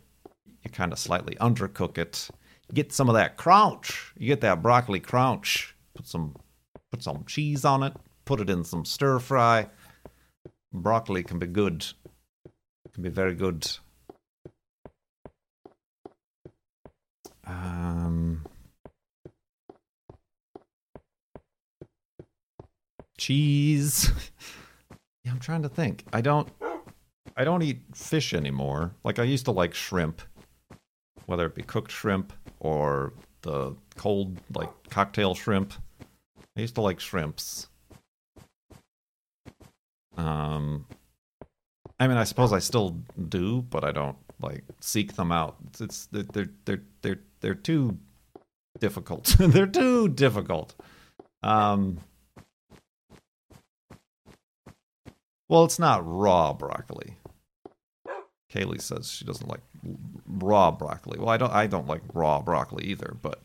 you 0.63 0.71
kind 0.71 0.93
of 0.93 0.99
slightly 0.99 1.37
undercook 1.37 1.99
it, 1.99 2.29
you 2.69 2.75
get 2.75 2.93
some 2.93 3.09
of 3.09 3.15
that 3.15 3.37
crunch. 3.37 4.13
You 4.17 4.29
get 4.29 4.41
that 4.43 4.63
broccoli 4.63 5.01
crunch. 5.01 5.75
Put 5.95 6.07
some 6.07 6.37
put 6.93 7.03
some 7.03 7.25
cheese 7.25 7.65
on 7.65 7.83
it. 7.83 7.95
Put 8.25 8.41
it 8.41 8.49
in 8.49 8.63
some 8.63 8.85
stir 8.85 9.19
fry. 9.19 9.69
Broccoli 10.73 11.25
can 11.25 11.41
be 11.41 11.47
good. 11.47 11.85
Can 12.93 13.03
be 13.03 13.09
very 13.09 13.35
good. 13.35 13.69
Um, 17.45 18.45
cheese. 23.21 24.11
yeah, 25.25 25.31
I'm 25.31 25.39
trying 25.39 25.63
to 25.63 25.69
think. 25.69 26.05
I 26.13 26.21
don't. 26.21 26.49
I 27.37 27.45
don't 27.45 27.63
eat 27.63 27.83
fish 27.95 28.35
anymore. 28.35 28.93
Like 29.05 29.19
I 29.19 29.23
used 29.25 29.45
to 29.45 29.53
like 29.53 29.75
shrimp, 29.75 30.21
whether 31.27 31.47
it 31.47 31.55
be 31.55 31.63
cooked 31.63 31.93
shrimp 31.93 32.33
or 32.59 33.13
the 33.43 33.77
cold 33.97 34.39
like 34.55 34.71
cocktail 34.91 35.35
shrimp. 35.35 35.75
I 36.57 36.61
used 36.61 36.75
to 36.75 36.81
like 36.81 36.99
shrimps. 36.99 37.69
Um, 40.17 40.87
I 42.01 42.09
mean, 42.09 42.17
I 42.17 42.25
suppose 42.25 42.53
I 42.53 42.59
still 42.59 42.97
do, 43.29 43.63
but 43.63 43.85
I 43.85 43.93
don't 43.93 44.17
like 44.41 44.65
seek 44.81 45.15
them 45.15 45.31
out. 45.31 45.57
It's, 45.69 45.81
it's 45.81 46.07
they're 46.07 46.49
they're 46.65 46.83
they're 47.03 47.21
they're 47.41 47.55
too 47.55 47.97
difficult. 48.81 49.27
they're 49.39 49.67
too 49.67 50.09
difficult. 50.09 50.75
Um, 51.43 51.99
well, 55.51 55.65
it's 55.65 55.81
not 55.81 56.03
raw 56.07 56.53
broccoli. 56.53 57.17
Kaylee 58.53 58.81
says 58.81 59.11
she 59.11 59.25
doesn't 59.25 59.49
like 59.49 59.63
raw 60.25 60.71
broccoli. 60.71 61.19
Well, 61.19 61.29
I 61.29 61.37
don't. 61.37 61.53
I 61.53 61.67
don't 61.67 61.89
like 61.89 62.03
raw 62.15 62.41
broccoli 62.41 62.85
either, 62.85 63.17
but 63.21 63.41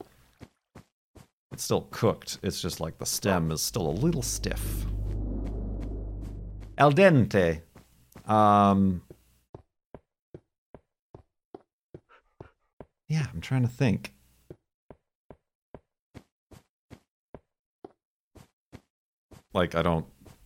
it's 1.52 1.64
still 1.64 1.88
cooked. 1.90 2.38
It's 2.44 2.62
just 2.62 2.80
like 2.80 3.00
the 3.00 3.08
stem 3.08 3.52
is 3.52 3.64
still 3.64 3.88
a 3.88 3.90
little 3.90 4.22
stiff. 4.22 4.86
Al 6.78 6.92
dente. 6.92 7.62
Um, 8.28 9.02
yeah, 13.10 13.26
I'm 13.34 13.42
trying 13.42 13.64
to 13.64 13.68
think. 13.68 14.14
Like 19.56 19.74
I 19.74 19.82
don't 19.82 20.06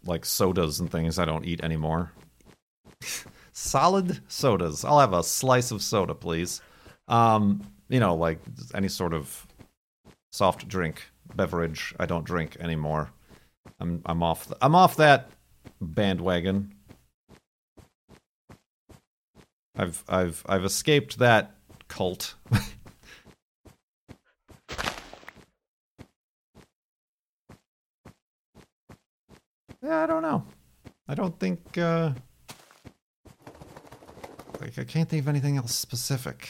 like 0.10 0.26
sodas 0.26 0.80
and 0.80 0.92
things. 0.92 1.18
I 1.20 1.26
don't 1.26 1.46
eat 1.46 1.64
anymore. 1.64 2.12
Solid 3.54 4.22
sodas. 4.28 4.84
I'll 4.84 5.00
have 5.00 5.14
a 5.14 5.24
slice 5.24 5.72
of 5.72 5.82
soda, 5.82 6.16
please. 6.16 6.62
Um, 7.08 7.62
you 7.88 8.00
know, 8.00 8.16
like 8.16 8.40
any 8.74 8.88
sort 8.88 9.14
of 9.14 9.48
soft 10.32 10.68
drink 10.68 11.10
beverage. 11.36 11.94
I 12.00 12.06
don't 12.06 12.26
drink 12.26 12.58
anymore. 12.60 13.12
I'm 13.80 14.02
I'm 14.06 14.24
off. 14.24 14.48
The, 14.48 14.58
I'm 14.62 14.76
off 14.76 14.98
that 14.98 15.30
bandwagon. 15.82 16.74
I've 19.76 20.04
I've 20.10 20.44
I've 20.48 20.66
escaped 20.66 21.20
that 21.20 21.56
cult. 21.88 22.36
yeah, 29.90 30.04
I 30.04 30.06
don't 30.06 30.22
know. 30.22 30.46
I 31.08 31.16
don't 31.16 31.38
think 31.40 31.78
uh 31.78 32.14
like 34.62 34.78
I 34.78 34.84
can't 34.84 35.10
think 35.10 35.24
of 35.24 35.28
anything 35.28 35.58
else 35.58 35.74
specific. 35.74 36.50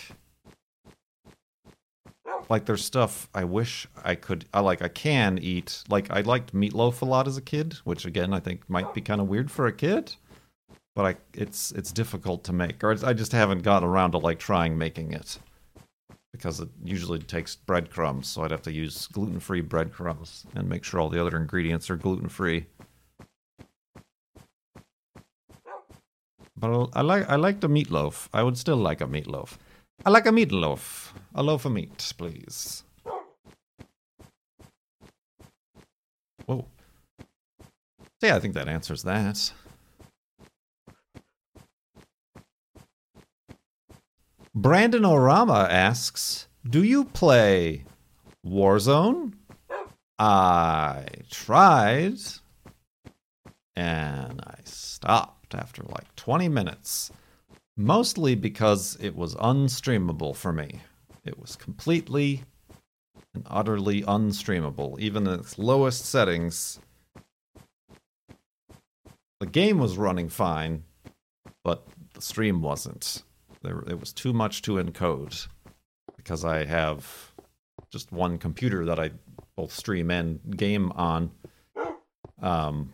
Like 2.50 2.66
there's 2.66 2.84
stuff 2.84 3.30
I 3.34 3.44
wish 3.44 3.88
I 4.04 4.16
could 4.16 4.46
I 4.54 4.60
like 4.60 4.82
I 4.82 4.90
can 4.90 5.40
eat. 5.40 5.84
Like 5.90 6.12
I 6.12 6.22
liked 6.22 6.54
meatloaf 6.54 7.02
a 7.02 7.06
lot 7.06 7.28
as 7.28 7.38
a 7.38 7.42
kid, 7.42 7.74
which 7.84 8.06
again 8.06 8.34
I 8.34 8.40
think 8.40 8.70
might 8.70 8.94
be 8.94 9.02
kind 9.02 9.22
of 9.22 9.28
weird 9.28 9.50
for 9.50 9.66
a 9.66 9.74
kid 9.74 10.16
but 11.00 11.06
I 11.06 11.16
it's 11.34 11.72
it's 11.72 11.94
difficult 11.94 12.44
to 12.44 12.52
make, 12.52 12.84
or 12.84 12.92
I 13.06 13.14
just 13.14 13.32
haven't 13.32 13.64
gotten 13.64 13.88
around 13.88 14.12
to 14.12 14.18
like 14.18 14.38
trying 14.38 14.78
making 14.78 15.14
it 15.14 15.40
because 16.34 16.60
it 16.60 16.68
usually 16.84 17.20
takes 17.20 17.56
breadcrumbs, 17.56 18.28
so 18.28 18.44
I'd 18.44 18.52
have 18.52 18.62
to 18.64 18.72
use 18.74 19.08
gluten-free 19.08 19.62
breadcrumbs 19.62 20.46
and 20.56 20.68
make 20.68 20.84
sure 20.84 21.00
all 21.00 21.10
the 21.10 21.22
other 21.22 21.38
ingredients 21.38 21.90
are 21.90 21.96
gluten-free. 21.96 22.66
But 26.60 26.90
I 26.94 27.02
like 27.02 27.30
I 27.30 27.36
like 27.36 27.62
the 27.62 27.70
meatloaf. 27.70 28.28
I 28.34 28.44
would 28.44 28.58
still 28.58 28.76
like 28.76 29.00
a 29.00 29.08
meatloaf. 29.08 29.58
I 30.06 30.10
like 30.10 30.26
a 30.26 30.32
meatloaf. 30.32 31.14
A 31.36 31.42
loaf 31.42 31.64
of 31.66 31.72
meat, 31.72 32.14
please. 32.18 32.84
Whoa. 36.46 36.66
Yeah, 38.22 38.36
I 38.36 38.40
think 38.40 38.56
that 38.56 38.68
answers 38.68 39.04
that. 39.04 39.54
Brandon 44.54 45.04
Orama 45.04 45.70
asks, 45.70 46.48
"Do 46.70 46.84
you 46.84 47.06
play 47.06 47.86
Warzone?" 48.46 49.34
I 50.18 51.06
tried, 51.30 52.20
and 53.78 54.42
I 54.42 54.58
stopped 54.66 55.39
after 55.56 55.84
like 55.84 56.16
20 56.16 56.50
minutes, 56.50 57.12
mostly 57.78 58.36
because 58.36 58.98
it 59.00 59.16
was 59.16 59.36
unstreamable 59.36 60.36
for 60.36 60.52
me. 60.54 60.82
It 61.26 61.40
was 61.40 61.56
completely 61.56 62.44
and 63.34 63.46
utterly 63.48 64.02
unstreamable, 64.04 65.00
even 65.00 65.28
in 65.28 65.40
its 65.40 65.58
lowest 65.58 66.06
settings. 66.06 66.80
The 69.40 69.46
game 69.46 69.80
was 69.80 69.98
running 69.98 70.30
fine, 70.30 70.84
but 71.64 71.88
the 72.14 72.22
stream 72.22 72.62
wasn't. 72.62 73.24
There, 73.62 73.84
it 73.88 74.00
was 74.00 74.14
too 74.14 74.34
much 74.34 74.62
to 74.64 74.74
encode 74.74 75.48
because 76.18 76.44
I 76.44 76.66
have 76.66 77.32
just 77.92 78.12
one 78.12 78.38
computer 78.38 78.86
that 78.86 79.00
I 79.00 79.12
both 79.56 79.74
stream 79.74 80.12
and 80.12 80.40
game 80.58 80.92
on. 80.94 81.32
Um, 82.42 82.94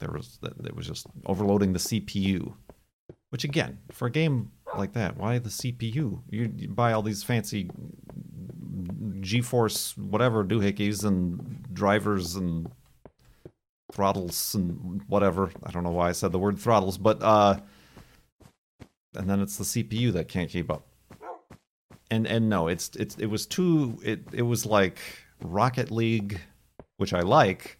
there 0.00 0.10
was 0.10 0.38
it 0.42 0.74
was 0.74 0.86
just 0.86 1.06
overloading 1.26 1.72
the 1.72 1.78
CPU, 1.78 2.54
which 3.30 3.44
again, 3.44 3.78
for 3.92 4.06
a 4.06 4.10
game 4.10 4.50
like 4.76 4.92
that, 4.94 5.16
why 5.16 5.38
the 5.38 5.48
CPU? 5.50 6.22
You, 6.28 6.52
you 6.56 6.68
buy 6.68 6.92
all 6.92 7.02
these 7.02 7.22
fancy 7.22 7.70
GeForce 9.20 9.96
whatever 9.98 10.44
doohickeys 10.44 11.04
and 11.04 11.66
drivers 11.72 12.36
and 12.36 12.70
throttles 13.92 14.54
and 14.54 15.02
whatever. 15.06 15.50
I 15.64 15.70
don't 15.70 15.84
know 15.84 15.90
why 15.90 16.08
I 16.08 16.12
said 16.12 16.32
the 16.32 16.38
word 16.38 16.58
throttles, 16.58 16.98
but 16.98 17.22
uh, 17.22 17.58
and 19.14 19.28
then 19.28 19.40
it's 19.40 19.56
the 19.56 19.64
CPU 19.64 20.12
that 20.12 20.28
can't 20.28 20.50
keep 20.50 20.70
up. 20.70 20.86
And 22.10 22.26
and 22.26 22.48
no, 22.48 22.68
it's 22.68 22.90
it's 22.96 23.16
it 23.16 23.26
was 23.26 23.46
too 23.46 23.98
it 24.02 24.20
it 24.32 24.42
was 24.42 24.66
like 24.66 24.98
Rocket 25.42 25.90
League, 25.90 26.40
which 26.96 27.12
I 27.12 27.20
like, 27.20 27.78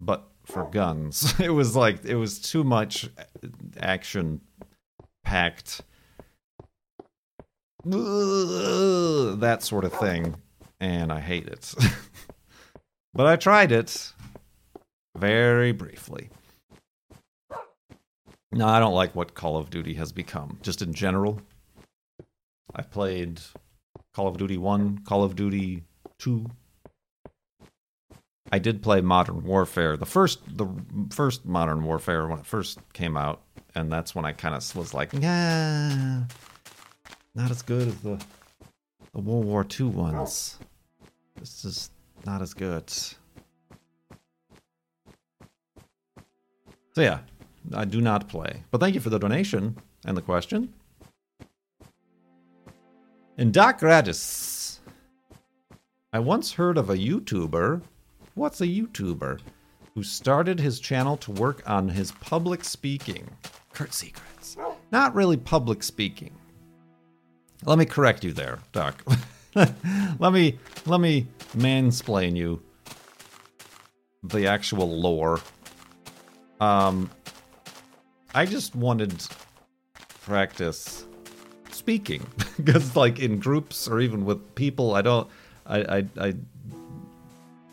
but 0.00 0.29
for 0.50 0.64
guns. 0.64 1.34
It 1.40 1.50
was 1.50 1.74
like 1.76 2.04
it 2.04 2.16
was 2.16 2.40
too 2.40 2.64
much 2.64 3.08
action 3.78 4.40
packed 5.24 5.82
that 7.84 9.58
sort 9.60 9.84
of 9.84 9.92
thing 9.92 10.36
and 10.80 11.12
I 11.12 11.20
hate 11.20 11.46
it. 11.46 11.74
but 13.14 13.26
I 13.26 13.36
tried 13.36 13.72
it 13.72 14.12
very 15.16 15.72
briefly. 15.72 16.30
No, 18.52 18.66
I 18.66 18.80
don't 18.80 18.94
like 18.94 19.14
what 19.14 19.34
Call 19.34 19.56
of 19.56 19.70
Duty 19.70 19.94
has 19.94 20.10
become, 20.10 20.58
just 20.60 20.82
in 20.82 20.92
general. 20.92 21.40
I've 22.74 22.90
played 22.90 23.40
Call 24.12 24.26
of 24.26 24.38
Duty 24.38 24.58
1, 24.58 24.98
Call 25.04 25.22
of 25.22 25.36
Duty 25.36 25.84
2. 26.18 26.46
I 28.52 28.58
did 28.58 28.82
play 28.82 29.00
Modern 29.00 29.44
Warfare, 29.44 29.96
the 29.96 30.06
first 30.06 30.40
the 30.56 30.66
first 31.10 31.44
Modern 31.44 31.84
Warfare 31.84 32.26
when 32.26 32.38
it 32.40 32.46
first 32.46 32.78
came 32.92 33.16
out, 33.16 33.42
and 33.74 33.92
that's 33.92 34.14
when 34.14 34.24
I 34.24 34.32
kind 34.32 34.54
of 34.54 34.76
was 34.76 34.92
like, 34.92 35.12
yeah, 35.12 36.24
not 37.34 37.50
as 37.50 37.62
good 37.62 37.88
as 37.88 37.96
the 38.00 38.20
the 39.12 39.20
World 39.20 39.44
War 39.44 39.66
II 39.78 39.86
ones. 39.86 40.58
This 41.36 41.64
is 41.64 41.90
not 42.24 42.42
as 42.42 42.54
good. 42.54 42.90
So 46.92 47.02
yeah, 47.02 47.20
I 47.74 47.84
do 47.84 48.00
not 48.00 48.28
play. 48.28 48.64
But 48.70 48.80
thank 48.80 48.94
you 48.94 49.00
for 49.00 49.10
the 49.10 49.18
donation 49.18 49.76
and 50.04 50.16
the 50.16 50.22
question. 50.22 50.72
And 53.38 53.52
Doc 53.52 53.78
Gratis. 53.78 54.80
I 56.12 56.18
once 56.18 56.54
heard 56.54 56.76
of 56.76 56.90
a 56.90 56.96
YouTuber. 56.96 57.82
What's 58.34 58.60
a 58.60 58.66
YouTuber? 58.66 59.40
Who 59.94 60.02
started 60.02 60.60
his 60.60 60.80
channel 60.80 61.16
to 61.18 61.32
work 61.32 61.68
on 61.68 61.88
his 61.88 62.12
public 62.12 62.64
speaking. 62.64 63.28
Kurt 63.72 63.92
Secrets. 63.92 64.56
Not 64.92 65.14
really 65.14 65.36
public 65.36 65.82
speaking. 65.82 66.32
Let 67.64 67.78
me 67.78 67.84
correct 67.84 68.24
you 68.24 68.32
there, 68.32 68.60
Doc. 68.72 69.04
let 69.54 70.32
me 70.32 70.58
let 70.86 71.00
me 71.00 71.26
mansplain 71.56 72.36
you 72.36 72.62
the 74.22 74.46
actual 74.46 74.88
lore. 74.88 75.40
Um, 76.60 77.10
I 78.34 78.46
just 78.46 78.74
wanted 78.74 79.12
practice 80.22 81.06
speaking 81.70 82.26
because 82.56 82.94
like 82.94 83.18
in 83.18 83.38
groups 83.38 83.88
or 83.88 84.00
even 84.00 84.24
with 84.24 84.54
people 84.54 84.94
i 84.94 85.02
don't 85.02 85.28
i 85.66 85.98
i 85.98 86.04
i, 86.20 86.34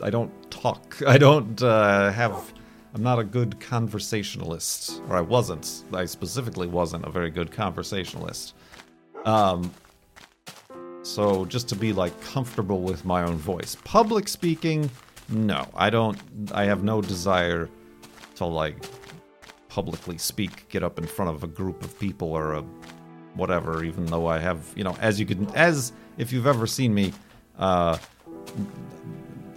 I 0.02 0.10
don't 0.10 0.32
talk 0.68 1.02
i 1.08 1.18
don't 1.18 1.62
uh, 1.64 2.12
have 2.12 2.54
i'm 2.94 3.04
not 3.04 3.20
a 3.20 3.24
good 3.24 3.60
conversationalist 3.60 5.02
or 5.10 5.16
i 5.16 5.22
wasn't. 5.22 5.84
I 5.94 6.06
specifically 6.06 6.68
wasn't 6.68 7.06
a 7.06 7.10
very 7.10 7.30
good 7.30 7.52
conversationalist. 7.52 8.54
Um 9.26 9.74
so 11.04 11.46
just 11.46 11.70
to 11.70 11.76
be 11.76 11.94
like 11.94 12.14
comfortable 12.34 12.82
with 12.82 13.06
my 13.06 13.22
own 13.24 13.38
voice. 13.38 13.78
Public 13.84 14.28
speaking 14.28 14.90
no. 15.30 15.68
I 15.76 15.90
don't 15.90 16.18
i 16.52 16.64
have 16.66 16.84
no 16.84 17.02
desire 17.02 17.70
to 18.36 18.46
like 18.46 18.78
publicly 19.70 20.18
speak 20.18 20.68
get 20.70 20.84
up 20.84 20.98
in 20.98 21.06
front 21.06 21.30
of 21.34 21.44
a 21.44 21.48
group 21.60 21.84
of 21.84 21.98
people 22.00 22.30
or 22.30 22.54
a 22.54 22.62
whatever 23.36 23.84
even 23.84 24.06
though 24.08 24.26
i 24.26 24.40
have 24.40 24.60
you 24.76 24.84
know 24.84 24.96
as 25.00 25.20
you 25.20 25.26
can 25.26 25.46
as 25.56 25.94
if 26.18 26.34
you've 26.34 26.48
ever 26.48 26.66
seen 26.66 26.92
me 26.94 27.14
uh 27.60 27.96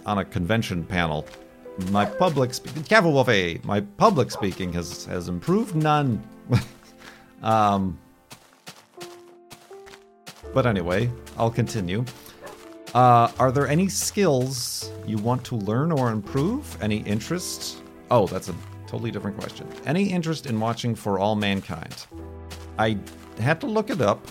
on 0.05 0.19
a 0.19 0.25
convention 0.25 0.83
panel 0.83 1.25
my 1.89 2.05
public 2.05 2.53
speaking 2.53 2.83
careful 2.83 3.13
wolfie 3.13 3.59
my 3.63 3.81
public 3.81 4.31
speaking 4.31 4.71
has 4.73 5.05
has 5.05 5.27
improved 5.27 5.75
none 5.75 6.21
um 7.43 7.97
but 10.53 10.65
anyway 10.65 11.09
i'll 11.37 11.51
continue 11.51 12.03
uh, 12.93 13.31
are 13.39 13.53
there 13.53 13.67
any 13.67 13.87
skills 13.87 14.91
you 15.07 15.17
want 15.17 15.45
to 15.45 15.55
learn 15.55 15.93
or 15.93 16.11
improve? 16.11 16.77
Any 16.83 16.97
interest? 16.97 17.77
Oh, 18.09 18.27
that's 18.27 18.49
a 18.49 18.55
totally 18.85 19.11
different 19.11 19.37
question. 19.39 19.65
Any 19.85 20.11
interest 20.11 20.45
in 20.45 20.59
watching 20.59 20.93
For 20.93 21.17
All 21.17 21.37
Mankind? 21.37 22.05
I 22.77 22.97
had 23.39 23.61
to 23.61 23.67
look 23.67 23.89
it 23.89 24.01
up. 24.01 24.27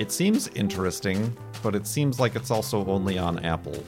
It 0.00 0.10
seems 0.10 0.48
interesting, 0.48 1.36
but 1.62 1.76
it 1.76 1.86
seems 1.86 2.18
like 2.18 2.34
it's 2.34 2.50
also 2.50 2.84
only 2.86 3.16
on 3.16 3.44
Apple 3.44 3.84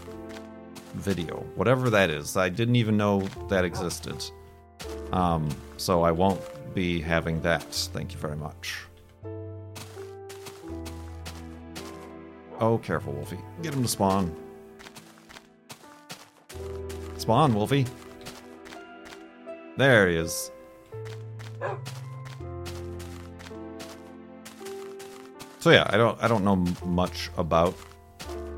Video, 0.95 1.37
whatever 1.55 1.91
that 1.91 2.11
is. 2.11 2.37
I 2.37 2.49
didn't 2.49 2.77
even 2.77 2.97
know 2.97 3.21
that 3.49 3.65
existed. 3.65 4.25
Um, 5.13 5.49
so 5.77 6.03
I 6.03 6.11
won't 6.11 6.41
be 6.75 7.01
having 7.01 7.41
that. 7.43 7.63
Thank 7.63 8.13
you 8.13 8.19
very 8.19 8.37
much. 8.37 8.77
Oh, 12.61 12.79
careful, 12.79 13.13
Wolfie. 13.13 13.39
Get 13.63 13.73
him 13.73 13.83
to 13.83 13.89
spawn. 13.89 14.35
Spawn, 17.17 17.55
Wolfie. 17.55 17.87
There 19.77 20.09
he 20.09 20.17
is. 20.17 20.51
So 25.61 25.71
yeah, 25.71 25.87
I 25.91 25.97
don't 25.99 26.23
I 26.23 26.29
don't 26.29 26.45
know 26.45 26.57
much 26.87 27.31
about 27.37 27.75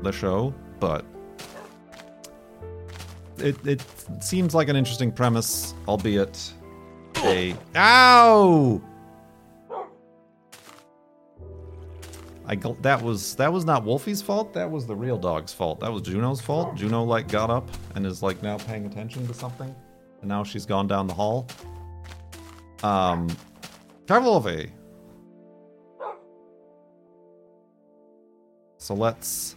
the 0.03 0.11
show, 0.11 0.53
but 0.79 1.05
it 3.43 3.67
it 3.67 3.83
seems 4.23 4.55
like 4.55 4.69
an 4.69 4.75
interesting 4.75 5.11
premise, 5.11 5.73
albeit 5.87 6.53
a 7.17 7.55
ow. 7.75 8.81
I 12.45 12.55
that 12.81 13.01
was 13.01 13.35
that 13.35 13.51
was 13.51 13.65
not 13.65 13.83
Wolfie's 13.85 14.21
fault. 14.21 14.53
That 14.53 14.69
was 14.69 14.85
the 14.85 14.95
real 14.95 15.17
dog's 15.17 15.53
fault. 15.53 15.79
That 15.79 15.91
was 15.91 16.01
Juno's 16.01 16.41
fault. 16.41 16.75
Juno 16.75 17.03
like 17.03 17.27
got 17.27 17.49
up 17.49 17.69
and 17.95 18.05
is 18.05 18.21
like 18.21 18.43
now 18.43 18.57
paying 18.57 18.85
attention 18.85 19.25
to 19.27 19.33
something, 19.33 19.73
and 20.21 20.29
now 20.29 20.43
she's 20.43 20.65
gone 20.65 20.87
down 20.87 21.07
the 21.07 21.13
hall. 21.13 21.47
Um, 22.83 23.29
Wolfie. 24.09 24.71
So 28.77 28.93
let's 28.93 29.55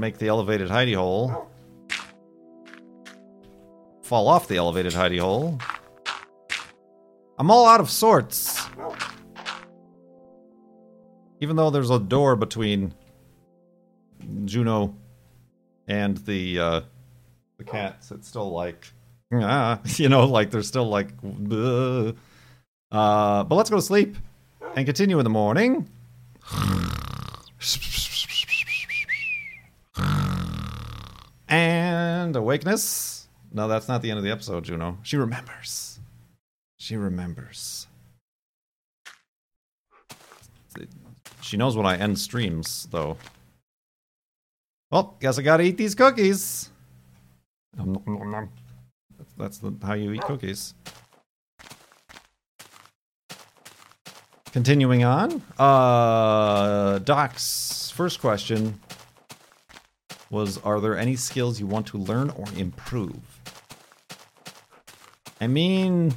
make 0.00 0.18
the 0.18 0.28
elevated 0.28 0.68
hidey 0.68 0.94
hole 0.94 1.50
fall 4.10 4.26
off 4.26 4.48
the 4.48 4.56
elevated 4.56 4.92
hidey 4.92 5.20
hole. 5.20 5.56
I'm 7.38 7.48
all 7.48 7.64
out 7.64 7.78
of 7.78 7.88
sorts. 7.88 8.60
Even 11.40 11.54
though 11.54 11.70
there's 11.70 11.90
a 11.90 12.00
door 12.00 12.34
between 12.34 12.92
Juno 14.46 14.96
and 15.86 16.16
the 16.26 16.58
uh, 16.58 16.80
the 17.58 17.64
cats, 17.64 18.10
it's 18.10 18.26
still 18.26 18.50
like 18.50 18.88
ah, 19.32 19.78
you 19.96 20.08
know, 20.08 20.26
like 20.26 20.50
they're 20.50 20.64
still 20.64 20.88
like. 20.88 21.10
Uh, 21.22 22.12
but 23.44 23.54
let's 23.54 23.70
go 23.70 23.76
to 23.76 23.82
sleep 23.82 24.16
and 24.74 24.86
continue 24.86 25.20
in 25.20 25.24
the 25.24 25.30
morning. 25.30 25.88
And 32.20 32.36
awakeness. 32.36 33.28
No, 33.50 33.66
that's 33.66 33.88
not 33.88 34.02
the 34.02 34.10
end 34.10 34.18
of 34.18 34.24
the 34.24 34.30
episode, 34.30 34.64
Juno. 34.64 34.98
She 35.02 35.16
remembers. 35.16 35.98
She 36.76 36.94
remembers. 36.94 37.86
She 41.40 41.56
knows 41.56 41.78
when 41.78 41.86
I 41.86 41.96
end 41.96 42.18
streams, 42.18 42.86
though. 42.90 43.16
Well, 44.90 45.16
guess 45.18 45.38
I 45.38 45.42
gotta 45.42 45.62
eat 45.62 45.78
these 45.78 45.94
cookies. 45.94 46.68
That's 49.38 49.56
the, 49.56 49.74
how 49.82 49.94
you 49.94 50.12
eat 50.12 50.20
cookies. 50.20 50.74
Continuing 54.52 55.04
on, 55.04 55.42
uh, 55.58 56.98
Doc's 56.98 57.90
first 57.92 58.20
question 58.20 58.78
was 60.30 60.58
Are 60.58 60.80
there 60.80 60.96
any 60.96 61.16
skills 61.16 61.60
you 61.60 61.66
want 61.66 61.86
to 61.88 61.98
learn 61.98 62.30
or 62.30 62.46
improve? 62.56 63.40
I 65.40 65.46
mean, 65.46 66.14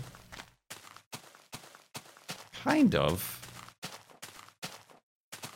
kind 2.63 2.93
of. 2.93 3.39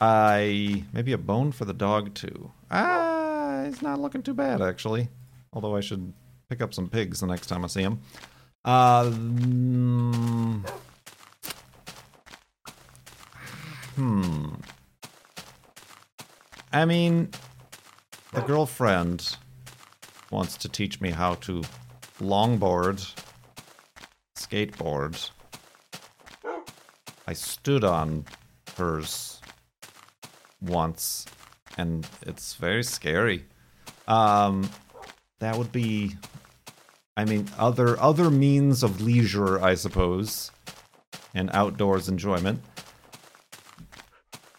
I. 0.02 0.84
Maybe 0.94 1.14
a 1.14 1.18
bone 1.18 1.52
for 1.52 1.66
the 1.66 1.74
dog, 1.74 2.14
too. 2.14 2.52
Ah, 2.72 3.64
it's 3.64 3.82
not 3.82 4.00
looking 4.00 4.24
too 4.24 4.34
bad, 4.34 4.62
actually. 4.62 5.10
Although 5.54 5.76
I 5.76 5.82
should 5.82 6.14
pick 6.50 6.62
up 6.62 6.74
some 6.74 6.90
pigs 6.90 7.20
the 7.20 7.28
next 7.28 7.48
time 7.48 7.64
I 7.64 7.68
see 7.68 7.82
him. 7.82 8.00
Uh, 8.64 9.04
mm, 9.06 10.70
hmm. 13.96 14.54
I 16.74 16.86
mean, 16.86 17.32
the 18.34 18.42
girlfriend 18.42 19.38
wants 20.32 20.58
to 20.58 20.70
teach 20.70 21.00
me 21.02 21.12
how 21.12 21.36
to 21.36 21.64
longboard, 22.20 23.14
skateboard. 24.36 25.30
I 27.28 27.34
stood 27.34 27.84
on 27.84 28.26
hers 28.78 29.42
once, 30.62 31.26
and 31.78 32.08
it's 32.22 32.56
very 32.56 32.84
scary. 32.84 33.46
Um, 34.08 34.70
that 35.40 35.58
would 35.58 35.72
be, 35.72 36.16
I 37.16 37.26
mean, 37.26 37.48
other 37.58 38.00
other 38.00 38.30
means 38.30 38.84
of 38.84 39.02
leisure, 39.02 39.62
I 39.62 39.76
suppose, 39.76 40.52
and 41.34 41.50
outdoors 41.54 42.08
enjoyment. 42.08 42.62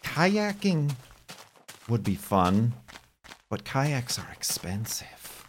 Kayaking 0.03 0.93
would 1.87 2.03
be 2.03 2.15
fun, 2.15 2.73
but 3.49 3.63
kayaks 3.63 4.19
are 4.19 4.31
expensive. 4.31 5.45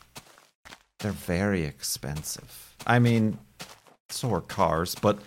They're 0.98 1.12
very 1.12 1.64
expensive. 1.64 2.74
I 2.86 2.98
mean, 2.98 3.38
so 4.08 4.32
are 4.34 4.40
cars, 4.40 4.94
but 4.94 5.18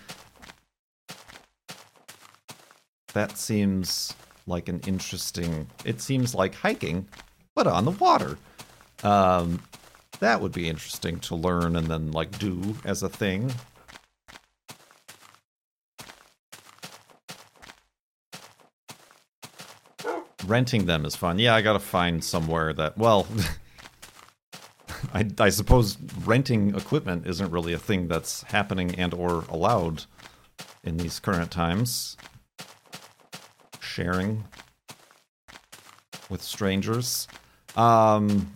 that 3.13 3.37
seems 3.37 4.13
like 4.47 4.69
an 4.69 4.81
interesting. 4.85 5.67
It 5.85 6.01
seems 6.01 6.35
like 6.35 6.55
hiking, 6.55 7.07
but 7.55 7.67
on 7.67 7.85
the 7.85 7.91
water. 7.91 8.37
Um, 9.03 9.61
that 10.19 10.41
would 10.41 10.51
be 10.51 10.69
interesting 10.69 11.19
to 11.19 11.35
learn 11.35 11.75
and 11.75 11.87
then 11.87 12.11
like 12.11 12.37
do 12.39 12.75
as 12.85 13.03
a 13.03 13.09
thing. 13.09 13.51
Renting 20.45 20.85
them 20.85 21.05
is 21.05 21.15
fun. 21.15 21.39
Yeah, 21.39 21.55
I 21.55 21.61
gotta 21.61 21.79
find 21.79 22.23
somewhere 22.23 22.73
that. 22.73 22.97
Well, 22.97 23.25
I, 25.13 25.27
I 25.39 25.49
suppose 25.49 25.97
renting 26.25 26.75
equipment 26.75 27.25
isn't 27.27 27.49
really 27.51 27.73
a 27.73 27.77
thing 27.77 28.07
that's 28.07 28.43
happening 28.43 28.95
and 28.95 29.13
or 29.13 29.45
allowed 29.49 30.05
in 30.83 30.97
these 30.97 31.19
current 31.19 31.51
times. 31.51 32.17
Sharing 33.79 34.43
with 36.29 36.41
strangers. 36.41 37.27
Um, 37.75 38.53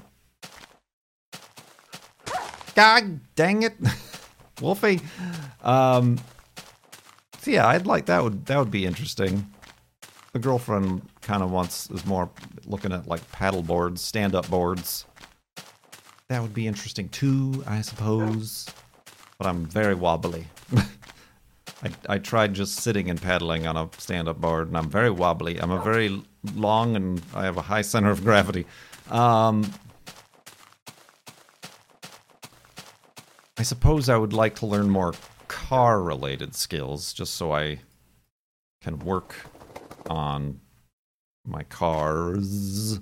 God 2.76 3.19
dang 3.36 3.63
it, 3.63 3.76
Wolfie. 4.62 5.00
Um, 5.63 6.17
So 7.41 7.52
yeah, 7.52 7.67
I'd 7.67 7.88
like 7.88 8.08
that 8.08 8.23
would 8.23 8.45
that 8.47 8.58
would 8.60 8.71
be 8.71 8.86
interesting. 8.86 9.52
The 10.34 10.39
girlfriend 10.39 11.02
kind 11.28 11.44
of 11.44 11.52
wants 11.52 11.90
is 11.92 12.06
more 12.06 12.30
looking 12.66 12.94
at 12.94 13.06
like 13.06 13.30
paddle 13.34 13.62
boards, 13.62 14.02
stand 14.02 14.34
up 14.34 14.50
boards. 14.50 15.06
That 16.30 16.42
would 16.42 16.54
be 16.54 16.68
interesting 16.68 17.10
too, 17.10 17.66
I 17.68 17.82
suppose. 17.82 18.66
But 19.38 19.48
I'm 19.48 19.66
very 19.66 19.94
wobbly. 19.94 20.48
I, 21.84 21.92
I 22.08 22.18
tried 22.18 22.54
just 22.54 22.76
sitting 22.76 23.10
and 23.10 23.22
paddling 23.22 23.68
on 23.68 23.76
a 23.76 23.90
stand 23.98 24.30
up 24.30 24.40
board, 24.40 24.70
and 24.70 24.78
I'm 24.78 24.90
very 24.90 25.12
wobbly. 25.12 25.60
I'm 25.60 25.70
a 25.70 25.82
very 25.84 26.24
long 26.56 26.96
and 26.96 27.22
I 27.36 27.44
have 27.44 27.58
a 27.58 27.62
high 27.62 27.82
center 27.82 28.10
of 28.10 28.24
gravity. 28.24 28.66
Um, 29.10 29.72
I 33.58 33.63
suppose 33.63 34.08
I 34.08 34.16
would 34.16 34.34
like 34.34 34.56
to 34.56 34.66
learn 34.66 34.90
more 34.90 35.13
car 35.50 36.02
related 36.02 36.56
skills 36.56 37.12
just 37.12 37.34
so 37.34 37.52
I 37.52 37.80
can 38.82 39.00
work 39.00 39.36
on 40.10 40.62
my 41.48 41.64
cars 41.64 43.00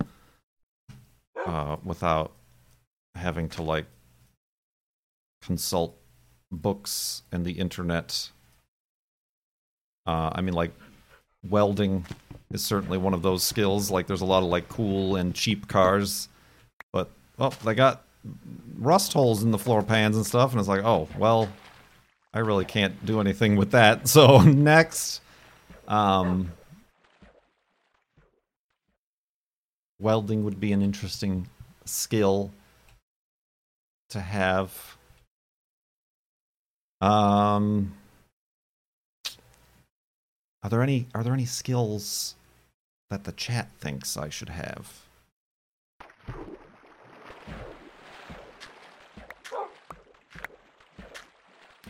uh, 1.45 1.75
without 1.83 2.31
having 3.15 3.49
to 3.49 3.61
like 3.61 3.85
consult 5.41 5.97
books 6.51 7.23
and 7.31 7.45
the 7.45 7.53
internet. 7.53 8.29
Uh, 10.05 10.29
I 10.33 10.41
mean, 10.41 10.53
like 10.53 10.71
welding 11.49 12.05
is 12.51 12.63
certainly 12.63 12.97
one 12.97 13.13
of 13.13 13.21
those 13.21 13.43
skills. 13.43 13.91
Like, 13.91 14.07
there's 14.07 14.21
a 14.21 14.25
lot 14.25 14.43
of 14.43 14.49
like 14.49 14.69
cool 14.69 15.15
and 15.15 15.33
cheap 15.33 15.67
cars, 15.67 16.29
but 16.91 17.09
oh, 17.39 17.53
they 17.63 17.73
got 17.73 18.03
rust 18.77 19.13
holes 19.13 19.43
in 19.43 19.51
the 19.51 19.57
floor 19.57 19.81
pans 19.83 20.15
and 20.15 20.25
stuff, 20.25 20.51
and 20.51 20.59
it's 20.59 20.69
like, 20.69 20.83
oh, 20.83 21.07
well, 21.17 21.49
I 22.33 22.39
really 22.39 22.65
can't 22.65 23.05
do 23.05 23.19
anything 23.19 23.55
with 23.55 23.71
that. 23.71 24.07
So 24.07 24.39
next, 24.39 25.21
um, 25.87 26.51
welding 30.05 30.43
would 30.45 30.59
be 30.59 30.71
an 30.71 30.83
interesting 30.83 31.47
skill 31.83 32.51
to 34.07 34.21
have. 34.21 34.97
Um, 37.01 37.95
are 40.61 40.69
there 40.69 40.83
any 40.83 41.07
are 41.15 41.23
there 41.23 41.33
any 41.33 41.45
skills 41.45 42.35
that 43.09 43.23
the 43.23 43.31
chat 43.31 43.71
thinks 43.79 44.15
I 44.15 44.29
should 44.29 44.49
have? 44.49 45.01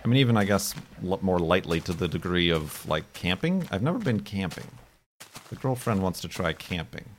I 0.04 0.08
mean, 0.08 0.18
even 0.18 0.38
I 0.38 0.46
guess 0.46 0.74
more 1.02 1.40
lightly 1.40 1.82
to 1.82 1.92
the 1.92 2.08
degree 2.08 2.50
of 2.50 2.88
like 2.88 3.12
camping. 3.12 3.68
I've 3.72 3.84
never 3.84 4.00
been 4.00 4.22
camping. 4.22 4.68
The 5.50 5.58
girlfriend 5.58 6.02
wants 6.02 6.22
to 6.22 6.30
try 6.30 6.54
camping. 6.54 7.15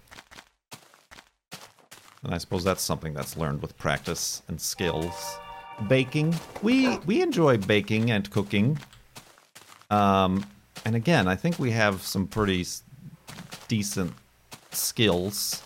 And 2.23 2.35
I 2.35 2.39
suppose 2.39 2.65
that's 2.65 2.83
something 2.83 3.15
that's 3.15 3.37
learned 3.37 3.63
with 3.63 3.77
practice 3.79 4.43
and 4.49 4.61
skills. 4.61 5.39
Baking. 5.89 6.35
We 6.63 6.97
we 6.99 7.23
enjoy 7.23 7.59
baking 7.59 8.11
and 8.11 8.29
cooking. 8.31 8.79
Um, 9.91 10.47
and 10.85 10.97
again, 10.97 11.29
I 11.29 11.37
think 11.37 11.59
we 11.59 11.71
have 11.73 12.03
some 12.03 12.27
pretty 12.27 12.65
decent 13.69 14.13
skills. 14.71 15.63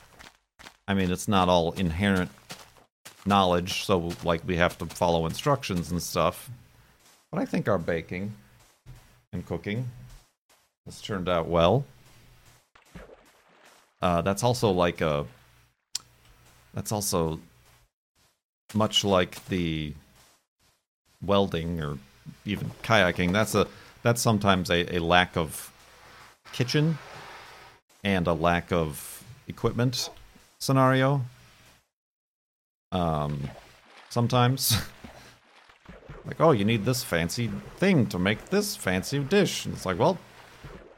I 0.89 0.95
mean, 0.95 1.11
it's 1.11 1.29
not 1.29 1.49
all 1.49 1.73
inherent 1.73 2.31
knowledge, 3.25 3.85
so 3.85 4.11
like 4.25 4.43
we 4.47 4.57
have 4.57 4.77
to 4.79 4.87
follow 4.87 5.27
instructions 5.27 5.91
and 5.91 6.03
stuff. 6.03 6.51
But 7.31 7.41
I 7.41 7.45
think 7.45 7.69
our 7.69 7.79
baking 7.79 8.33
and 9.33 9.47
cooking 9.47 9.89
has 10.85 11.01
turned 11.01 11.29
out 11.29 11.47
well. 11.47 11.85
Uh, 14.03 14.23
that's 14.23 14.43
also 14.43 14.71
like 14.71 15.01
a 15.01 15.27
that's 16.75 16.93
also 16.93 17.41
much 18.75 19.05
like 19.05 19.45
the 19.47 19.93
welding 21.23 21.81
or 21.81 21.99
even 22.45 22.71
kayaking. 22.83 23.33
That's 23.33 23.55
a 23.55 23.67
that's 24.03 24.21
sometimes 24.21 24.71
a, 24.71 24.97
a 24.97 24.99
lack 25.01 25.37
of 25.37 25.73
kitchen 26.53 26.99
and 28.03 28.27
a 28.27 28.33
lack 28.33 28.73
of 28.73 29.23
equipment 29.49 30.11
scenario. 30.59 31.23
Um, 32.93 33.51
sometimes. 34.09 34.77
like, 36.27 36.41
oh, 36.41 36.53
you 36.53 36.65
need 36.65 36.85
this 36.85 37.03
fancy 37.03 37.51
thing 37.77 38.07
to 38.07 38.19
make 38.19 38.47
this 38.47 38.77
fancy 38.77 39.19
dish. 39.19 39.67
And 39.67 39.75
it's 39.75 39.87
like, 39.87 39.99
well, 39.99 40.19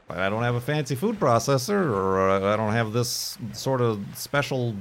I 0.09 0.29
don't 0.29 0.43
have 0.43 0.55
a 0.55 0.61
fancy 0.61 0.95
food 0.95 1.19
processor, 1.19 1.91
or 1.91 2.29
I 2.29 2.55
don't 2.55 2.73
have 2.73 2.93
this 2.93 3.37
sort 3.53 3.81
of 3.81 4.03
special 4.15 4.75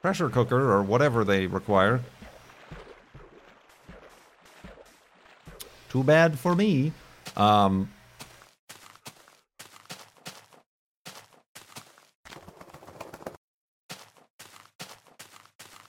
pressure 0.00 0.30
cooker 0.30 0.72
or 0.72 0.82
whatever 0.82 1.24
they 1.24 1.46
require. 1.46 2.00
Too 5.90 6.04
bad 6.04 6.38
for 6.38 6.54
me. 6.54 6.92
Um, 7.36 7.90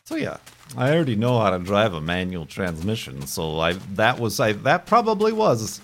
so 0.05 0.15
yeah, 0.15 0.37
I 0.75 0.91
already 0.93 1.15
know 1.15 1.39
how 1.39 1.51
to 1.51 1.59
drive 1.59 1.93
a 1.93 2.01
manual 2.01 2.45
transmission, 2.45 3.27
so 3.27 3.59
I 3.59 3.73
that 3.93 4.19
was 4.19 4.39
I 4.39 4.53
that 4.53 4.85
probably 4.87 5.33
was. 5.33 5.81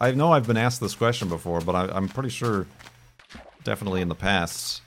I 0.00 0.10
know 0.10 0.32
I've 0.32 0.46
been 0.46 0.56
asked 0.56 0.80
this 0.80 0.94
question 0.94 1.28
before, 1.28 1.60
but 1.60 1.74
I, 1.74 1.96
I'm 1.96 2.08
pretty 2.08 2.28
sure, 2.28 2.66
definitely 3.62 4.02
in 4.02 4.08
the 4.08 4.14
past, 4.14 4.82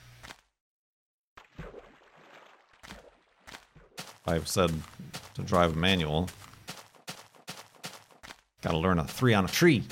I've 4.28 4.46
said 4.46 4.70
to 5.34 5.42
drive 5.42 5.72
a 5.72 5.78
manual. 5.78 6.28
Got 8.60 8.72
to 8.72 8.76
learn 8.76 8.98
a 8.98 9.04
three 9.04 9.32
on 9.32 9.46
a 9.46 9.48
tree. 9.48 9.84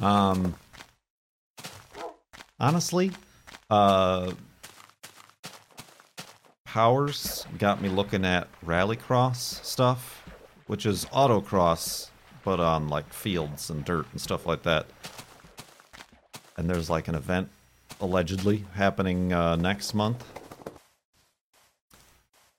Um, 0.00 0.54
honestly, 2.60 3.10
uh, 3.70 4.32
Powers 6.64 7.44
got 7.58 7.82
me 7.82 7.88
looking 7.88 8.24
at 8.24 8.46
rallycross 8.64 9.64
stuff, 9.64 10.22
which 10.68 10.86
is 10.86 11.06
autocross, 11.06 12.10
but 12.44 12.60
on 12.60 12.88
like 12.88 13.12
fields 13.12 13.68
and 13.68 13.84
dirt 13.84 14.06
and 14.12 14.20
stuff 14.20 14.46
like 14.46 14.62
that. 14.62 14.86
And 16.56 16.70
there's 16.70 16.88
like 16.88 17.08
an 17.08 17.16
event 17.16 17.48
allegedly 18.00 18.64
happening 18.74 19.32
uh, 19.32 19.56
next 19.56 19.92
month 19.92 20.24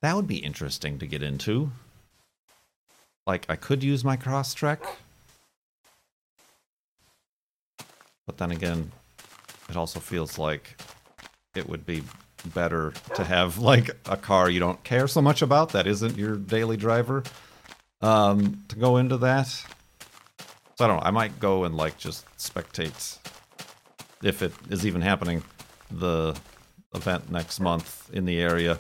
that 0.02 0.16
would 0.16 0.28
be 0.28 0.38
interesting 0.38 1.00
to 1.00 1.08
get 1.08 1.22
into. 1.22 1.72
Like, 3.28 3.46
I 3.50 3.56
could 3.56 3.84
use 3.84 4.04
my 4.04 4.18
Crosstrek. 4.18 4.80
But 8.26 8.38
then 8.38 8.52
again, 8.52 8.92
it 9.70 9.76
also 9.76 10.00
feels 10.00 10.38
like 10.38 10.82
it 11.56 11.68
would 11.68 11.86
be 11.86 12.04
better 12.54 12.94
to 13.16 13.24
have, 13.24 13.58
like, 13.58 13.90
a 14.10 14.16
car 14.16 14.50
you 14.50 14.60
don't 14.60 14.84
care 14.84 15.08
so 15.08 15.22
much 15.22 15.42
about 15.42 15.70
that 15.70 15.88
isn't 15.88 16.18
your 16.18 16.38
daily 16.38 16.78
driver 16.78 17.24
um, 18.02 18.64
to 18.70 18.76
go 18.78 18.98
into 18.98 19.18
that. 19.18 19.48
So 19.48 20.86
I 20.86 20.88
don't 20.88 20.98
know. 20.98 21.04
I 21.04 21.12
might 21.12 21.40
go 21.40 21.66
and, 21.66 21.76
like, 21.76 21.98
just 21.98 22.26
spectate, 22.38 23.18
if 24.24 24.42
it 24.42 24.54
is 24.70 24.86
even 24.86 25.02
happening, 25.02 25.44
the 25.92 26.36
event 26.96 27.30
next 27.30 27.60
month 27.60 28.10
in 28.14 28.26
the 28.26 28.40
area 28.40 28.80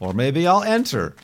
or 0.00 0.12
maybe 0.12 0.46
I'll 0.46 0.62
enter. 0.62 1.14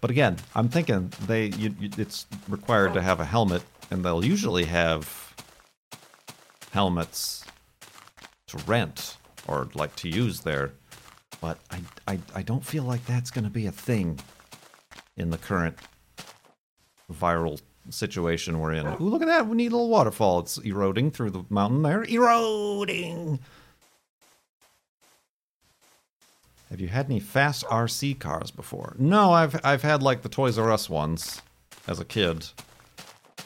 But 0.00 0.10
again, 0.10 0.36
I'm 0.54 0.68
thinking 0.68 1.12
they 1.26 1.46
you, 1.46 1.74
you, 1.78 1.90
it's 1.96 2.26
required 2.48 2.94
to 2.94 3.02
have 3.02 3.20
a 3.20 3.24
helmet, 3.24 3.62
and 3.90 4.04
they'll 4.04 4.24
usually 4.24 4.64
have 4.64 5.34
helmets 6.72 7.44
to 8.48 8.58
rent 8.66 9.16
or 9.46 9.68
like 9.74 9.94
to 9.96 10.08
use 10.08 10.40
there. 10.40 10.72
But 11.40 11.58
I 11.70 11.80
I, 12.08 12.18
I 12.34 12.42
don't 12.42 12.64
feel 12.64 12.82
like 12.82 13.04
that's 13.06 13.30
going 13.30 13.44
to 13.44 13.50
be 13.50 13.66
a 13.66 13.72
thing 13.72 14.18
in 15.16 15.30
the 15.30 15.38
current 15.38 15.76
viral 17.12 17.60
situation 17.90 18.60
we're 18.60 18.72
in. 18.72 18.86
Ooh, 18.86 18.96
look 18.98 19.22
at 19.22 19.28
that! 19.28 19.46
We 19.46 19.56
need 19.56 19.72
a 19.72 19.76
little 19.76 19.88
waterfall. 19.88 20.40
It's 20.40 20.58
eroding 20.58 21.10
through 21.10 21.30
the 21.30 21.44
mountain 21.48 21.82
there. 21.82 22.04
Eroding. 22.04 23.38
Have 26.72 26.80
you 26.80 26.88
had 26.88 27.04
any 27.04 27.20
fast 27.20 27.66
RC 27.66 28.18
cars 28.18 28.50
before? 28.50 28.96
No, 28.98 29.30
I've 29.30 29.60
I've 29.62 29.82
had 29.82 30.02
like 30.02 30.22
the 30.22 30.30
Toys 30.30 30.56
R 30.56 30.72
Us 30.72 30.88
ones 30.88 31.42
as 31.86 32.00
a 32.00 32.04
kid. 32.04 32.46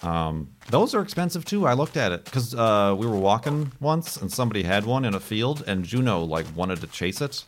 Um, 0.01 0.53
those 0.71 0.95
are 0.95 1.03
expensive 1.03 1.45
too. 1.45 1.67
I 1.67 1.73
looked 1.73 1.97
at 1.97 2.13
it 2.13 2.25
because 2.25 2.55
uh, 2.55 2.95
we 2.97 3.05
were 3.05 3.19
walking 3.19 3.73
once 3.81 4.17
and 4.17 4.33
somebody 4.33 4.63
had 4.63 4.87
one 4.87 5.05
in 5.05 5.13
a 5.13 5.19
field, 5.19 5.65
and 5.67 5.85
Juno 5.85 6.23
like 6.23 6.47
wanted 6.55 6.81
to 6.83 6.87
chase 6.87 7.21
it, 7.21 7.45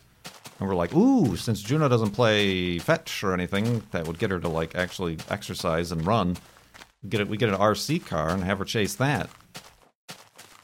and 0.59 0.67
we're 0.67 0.75
like, 0.75 0.93
"Ooh, 0.93 1.37
since 1.37 1.61
Juno 1.61 1.87
doesn't 1.87 2.11
play 2.11 2.77
fetch 2.79 3.23
or 3.23 3.33
anything, 3.33 3.81
that 3.91 4.05
would 4.05 4.19
get 4.19 4.31
her 4.31 4.39
to 4.41 4.49
like 4.49 4.75
actually 4.75 5.17
exercise 5.29 5.93
and 5.93 6.05
run." 6.05 6.35
get 7.07 7.21
it. 7.21 7.29
We 7.29 7.37
get 7.37 7.47
an 7.47 7.55
RC 7.55 8.05
car 8.05 8.31
and 8.31 8.43
have 8.43 8.59
her 8.59 8.65
chase 8.65 8.95
that. 8.95 9.29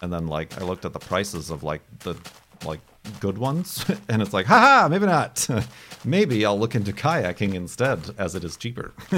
And 0.01 0.11
then 0.11 0.27
like 0.27 0.61
I 0.61 0.65
looked 0.65 0.83
at 0.83 0.91
the 0.91 0.99
prices 0.99 1.49
of 1.49 1.63
like 1.63 1.81
the 1.99 2.17
like 2.65 2.81
good 3.19 3.37
ones, 3.37 3.85
and 4.09 4.21
it's 4.21 4.33
like, 4.33 4.45
haha, 4.45 4.87
maybe 4.87 5.05
not. 5.05 5.47
maybe 6.05 6.45
I'll 6.45 6.59
look 6.59 6.75
into 6.75 6.91
kayaking 6.93 7.53
instead, 7.53 7.99
as 8.17 8.35
it 8.35 8.43
is 8.43 8.57
cheaper. 8.57 8.93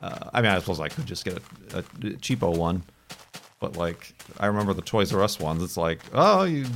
uh, 0.00 0.30
I 0.32 0.42
mean, 0.42 0.50
I 0.50 0.58
suppose 0.58 0.80
I 0.80 0.88
could 0.88 1.06
just 1.06 1.24
get 1.24 1.38
a, 1.72 1.78
a 1.78 1.82
cheapo 1.82 2.56
one, 2.56 2.82
but 3.60 3.76
like 3.76 4.14
I 4.38 4.46
remember 4.46 4.74
the 4.74 4.82
Toys 4.82 5.12
R 5.12 5.22
Us 5.22 5.38
ones. 5.38 5.62
It's 5.62 5.76
like, 5.76 6.00
oh, 6.12 6.44
you 6.44 6.66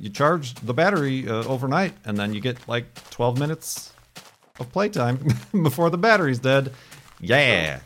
you 0.00 0.10
charge 0.10 0.54
the 0.54 0.74
battery 0.74 1.28
uh, 1.28 1.44
overnight, 1.44 1.94
and 2.04 2.16
then 2.16 2.34
you 2.34 2.40
get 2.40 2.68
like 2.68 2.86
12 3.10 3.38
minutes 3.38 3.92
of 4.58 4.70
playtime 4.72 5.18
before 5.62 5.90
the 5.90 5.98
battery's 5.98 6.38
dead. 6.38 6.72
Yeah, 7.20 7.80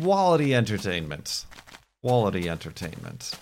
quality 0.00 0.54
entertainment. 0.54 1.46
Quality 2.02 2.48
entertainment. 2.48 3.34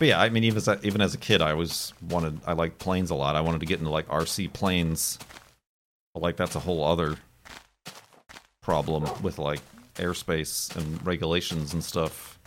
But 0.00 0.08
yeah, 0.08 0.18
I 0.18 0.30
mean, 0.30 0.44
even 0.44 0.56
as 0.56 0.66
a, 0.66 0.80
even 0.82 1.02
as 1.02 1.12
a 1.12 1.18
kid, 1.18 1.42
I 1.42 1.52
was 1.52 1.92
wanted. 2.08 2.40
I 2.46 2.54
liked 2.54 2.78
planes 2.78 3.10
a 3.10 3.14
lot. 3.14 3.36
I 3.36 3.42
wanted 3.42 3.60
to 3.60 3.66
get 3.66 3.80
into 3.80 3.90
like 3.90 4.08
RC 4.08 4.50
planes. 4.54 5.18
But 6.14 6.22
like 6.22 6.36
that's 6.36 6.56
a 6.56 6.58
whole 6.58 6.82
other 6.82 7.16
problem 8.62 9.06
with 9.22 9.38
like 9.38 9.60
airspace 9.96 10.74
and 10.74 11.06
regulations 11.06 11.74
and 11.74 11.84
stuff. 11.84 12.40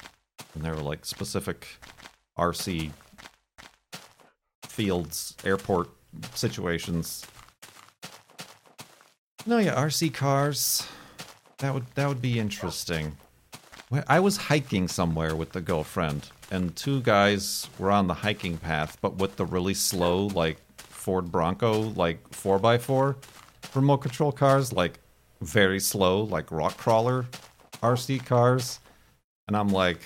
And 0.55 0.65
there 0.65 0.73
were 0.73 0.81
like 0.81 1.05
specific 1.05 1.67
RC 2.39 2.89
fields, 4.63 5.35
airport 5.45 5.89
situations. 6.33 7.23
No, 9.45 9.59
yeah, 9.59 9.75
RC 9.75 10.11
cars. 10.11 10.87
That 11.59 11.75
would 11.75 11.85
that 11.93 12.07
would 12.07 12.21
be 12.21 12.39
interesting. 12.39 13.15
I 14.07 14.19
was 14.21 14.37
hiking 14.37 14.87
somewhere 14.87 15.35
with 15.35 15.51
the 15.51 15.61
girlfriend, 15.61 16.29
and 16.53 16.75
two 16.75 17.01
guys 17.01 17.67
were 17.79 17.89
on 17.89 18.05
the 18.05 18.13
hiking 18.13 18.57
path, 18.57 18.97
but 19.01 19.15
with 19.15 19.37
the 19.37 19.45
really 19.45 19.73
slow, 19.73 20.27
like 20.27 20.59
Ford 20.77 21.31
Bronco, 21.31 21.81
like 21.95 22.29
4x4 22.29 23.15
remote 23.73 23.97
control 23.97 24.31
cars, 24.31 24.71
like 24.71 24.99
very 25.41 25.79
slow, 25.79 26.21
like 26.21 26.51
rock 26.51 26.77
crawler 26.77 27.25
RC 27.81 28.23
cars. 28.25 28.79
And 29.47 29.57
I'm 29.57 29.69
like, 29.69 29.99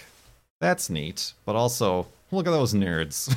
that's 0.62 0.90
neat, 0.90 1.34
but 1.46 1.58
also, 1.58 2.08
look 2.32 2.48
at 2.48 2.52
those 2.52 2.74
nerds. 2.74 3.30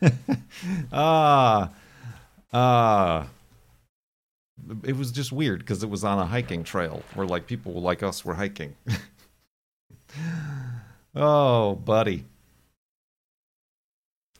ah, 0.92 1.70
ah. 2.52 3.26
It 4.84 4.96
was 4.96 5.10
just 5.10 5.32
weird 5.32 5.58
because 5.58 5.82
it 5.82 5.90
was 5.90 6.04
on 6.04 6.20
a 6.20 6.24
hiking 6.24 6.62
trail 6.62 7.02
where 7.14 7.26
like 7.26 7.48
people 7.48 7.72
like 7.82 8.04
us 8.04 8.24
were 8.24 8.34
hiking. 8.34 8.76
Oh, 11.14 11.76
buddy. 11.76 12.24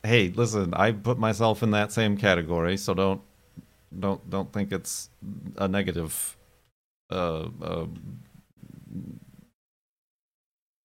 Hey, 0.03 0.29
listen, 0.29 0.73
I 0.73 0.91
put 0.91 1.17
myself 1.17 1.63
in 1.63 1.71
that 1.71 1.91
same 1.91 2.17
category, 2.17 2.77
so 2.77 2.93
don't 2.93 3.21
don't 3.97 4.29
don't 4.29 4.51
think 4.53 4.71
it's 4.71 5.09
a 5.57 5.67
negative 5.67 6.37
uh, 7.11 7.47
uh 7.61 7.87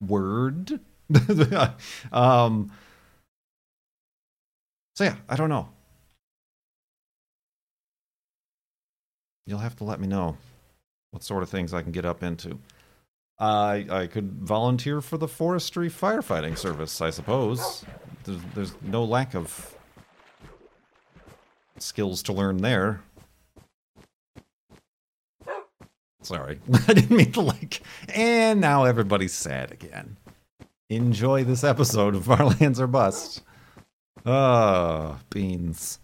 word. 0.01 0.81
um 2.13 2.71
So 4.95 5.05
yeah, 5.05 5.17
I 5.29 5.37
don't 5.37 5.49
know. 5.49 5.69
You'll 9.47 9.59
have 9.59 9.77
to 9.77 9.85
let 9.85 9.99
me 10.01 10.07
know 10.07 10.37
what 11.11 11.23
sort 11.25 11.43
of 11.43 11.49
things 11.49 11.75
I 11.75 11.83
can 11.83 11.91
get 11.91 12.05
up 12.05 12.23
into. 12.23 12.59
I 13.41 13.87
I 13.91 14.07
could 14.07 14.33
volunteer 14.43 15.01
for 15.01 15.17
the 15.17 15.29
forestry 15.29 15.89
firefighting 15.89 16.59
service, 16.59 17.01
I 17.01 17.11
suppose. 17.11 17.85
There's, 18.25 18.41
there's 18.55 18.75
no 18.83 19.03
lack 19.03 19.35
of 19.35 19.75
skills 21.79 22.23
to 22.25 22.33
learn 22.35 22.59
there. 22.59 23.01
Sorry, 26.23 26.61
I 26.89 26.93
didn't 26.93 27.17
mean 27.17 27.33
to 27.33 27.41
like. 27.41 27.81
And 28.15 28.61
now 28.61 28.85
everybody's 28.85 29.33
sad 29.33 29.73
again. 29.73 30.19
Enjoy 30.91 31.45
this 31.45 31.65
episode 31.65 32.15
of 32.15 32.27
Far 32.27 32.45
Lands 32.45 32.79
or 32.79 32.87
Bust. 32.87 33.43
Ah, 34.27 35.17
oh, 35.17 35.21
beans. 35.31 35.99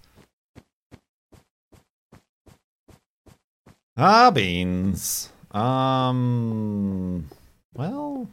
Ah, 3.97 4.31
beans. 4.31 5.31
Um, 5.53 7.29
well, 7.75 8.29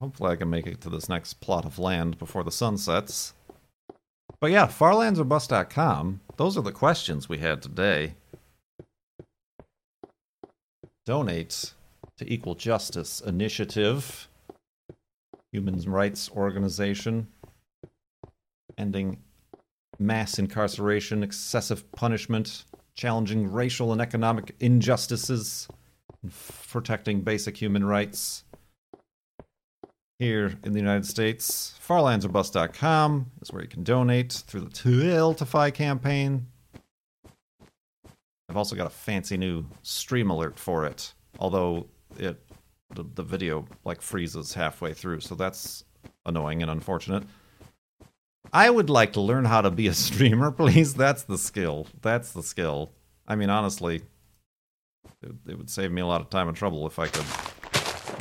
hopefully 0.00 0.32
I 0.32 0.36
can 0.36 0.50
make 0.50 0.66
it 0.66 0.80
to 0.82 0.90
this 0.90 1.08
next 1.08 1.34
plot 1.34 1.64
of 1.64 1.78
land 1.78 2.18
before 2.18 2.44
the 2.44 2.50
sun 2.50 2.76
sets. 2.78 3.34
But 4.40 4.50
yeah, 4.50 4.66
farlandsorbust.com. 4.66 6.20
Those 6.36 6.58
are 6.58 6.62
the 6.62 6.72
questions 6.72 7.28
we 7.28 7.38
had 7.38 7.62
today. 7.62 8.14
Donate 11.06 11.72
to 12.16 12.32
Equal 12.32 12.54
Justice 12.54 13.20
Initiative, 13.20 14.28
human 15.52 15.80
rights 15.82 16.30
organization, 16.30 17.28
ending 18.76 19.18
mass 19.98 20.38
incarceration, 20.38 21.22
excessive 21.22 21.90
punishment, 21.92 22.64
challenging 22.94 23.50
racial 23.50 23.92
and 23.92 24.00
economic 24.00 24.54
injustices, 24.60 25.68
protecting 26.68 27.20
basic 27.22 27.56
human 27.56 27.84
rights. 27.84 28.44
Here 30.18 30.54
in 30.62 30.72
the 30.72 30.78
United 30.78 31.06
States, 31.06 31.78
farlandsorbust.com 31.86 33.32
is 33.42 33.52
where 33.52 33.62
you 33.62 33.68
can 33.68 33.82
donate 33.82 34.32
through 34.32 34.60
the 34.60 34.70
Tiltify 34.70 35.74
campaign. 35.74 36.46
I've 38.48 38.56
also 38.56 38.76
got 38.76 38.86
a 38.86 38.90
fancy 38.90 39.36
new 39.36 39.64
stream 39.82 40.30
alert 40.30 40.58
for 40.58 40.86
it, 40.86 41.12
although 41.40 41.88
it 42.16 42.40
the, 42.94 43.04
the 43.14 43.22
video 43.22 43.66
like 43.84 44.00
freezes 44.00 44.54
halfway 44.54 44.94
through, 44.94 45.20
so 45.20 45.34
that's 45.34 45.84
annoying 46.26 46.62
and 46.62 46.70
unfortunate. 46.70 47.24
I 48.52 48.70
would 48.70 48.90
like 48.90 49.12
to 49.14 49.20
learn 49.20 49.44
how 49.44 49.60
to 49.60 49.70
be 49.70 49.86
a 49.86 49.94
streamer, 49.94 50.50
please. 50.52 50.94
That's 50.94 51.22
the 51.22 51.38
skill. 51.38 51.86
That's 52.02 52.32
the 52.32 52.42
skill. 52.42 52.92
I 53.26 53.36
mean, 53.36 53.50
honestly, 53.50 54.02
it, 55.22 55.32
it, 55.48 55.58
would 55.58 55.70
save 55.70 55.90
me 55.90 56.02
a 56.02 56.06
lot 56.06 56.20
of 56.20 56.30
time 56.30 56.48
and 56.48 56.56
trouble 56.56 56.86
if 56.86 56.98
I 56.98 57.06
could 57.06 57.24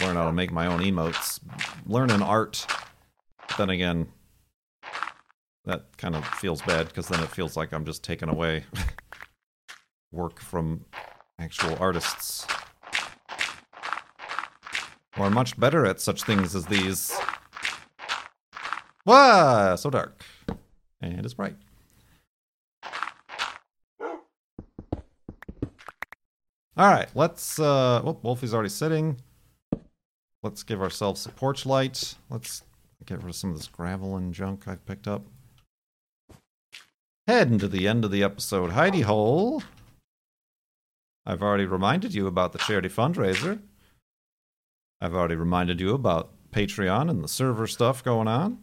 learn 0.02 0.16
how 0.16 0.26
to 0.26 0.32
make 0.32 0.52
my 0.52 0.68
own 0.68 0.80
emotes. 0.80 1.40
Learn 1.86 2.10
an 2.10 2.24
art. 2.24 2.66
Then 3.58 3.70
again, 3.70 4.08
that 5.66 5.98
kind 5.98 6.16
of 6.16 6.26
feels 6.26 6.62
bad 6.62 6.88
because 6.88 7.08
then 7.08 7.22
it 7.22 7.30
feels 7.30 7.56
like 7.56 7.74
I'm 7.74 7.86
just 7.86 8.04
taking 8.04 8.30
away 8.30 8.64
work 10.12 10.40
from 10.40 10.86
actual 11.40 11.78
artists. 11.80 12.48
Who 15.16 15.24
are 15.24 15.30
much 15.30 15.60
better 15.60 15.86
at 15.86 16.02
such 16.02 16.24
things 16.24 16.56
as 16.56 16.66
these. 16.66 17.16
Wah! 19.06 19.76
So 19.76 19.90
dark. 19.90 20.24
And 21.02 21.26
it's 21.26 21.34
bright. 21.34 21.56
All 26.76 26.90
right, 26.90 27.10
let's. 27.14 27.60
Uh, 27.60 28.02
oh, 28.04 28.18
Wolfie's 28.24 28.54
already 28.54 28.70
sitting. 28.70 29.18
Let's 30.42 30.64
give 30.64 30.82
ourselves 30.82 31.26
a 31.26 31.30
porch 31.30 31.66
light. 31.66 32.16
Let's 32.30 32.64
get 33.06 33.22
rid 33.22 33.30
of 33.30 33.36
some 33.36 33.52
of 33.52 33.58
this 33.58 33.68
gravel 33.68 34.16
and 34.16 34.34
junk 34.34 34.68
I've 34.68 34.86
picked 34.86 35.08
up. 35.08 35.26
Heading 37.28 37.60
to 37.60 37.68
the 37.68 37.88
end 37.88 38.06
of 38.06 38.12
the 38.12 38.24
episode. 38.24 38.72
Heidi 38.72 39.02
Hole. 39.02 39.62
I've 41.26 41.44
already 41.44 41.66
reminded 41.66 42.14
you 42.14 42.28
about 42.28 42.54
the 42.54 42.60
charity 42.60 42.90
fundraiser. 42.90 43.60
I've 45.00 45.14
already 45.14 45.36
reminded 45.36 45.80
you 45.80 45.94
about 45.94 46.32
Patreon 46.52 47.10
and 47.10 47.24
the 47.24 47.28
server 47.28 47.68
stuff 47.68 48.04
going 48.04 48.28
on 48.28 48.60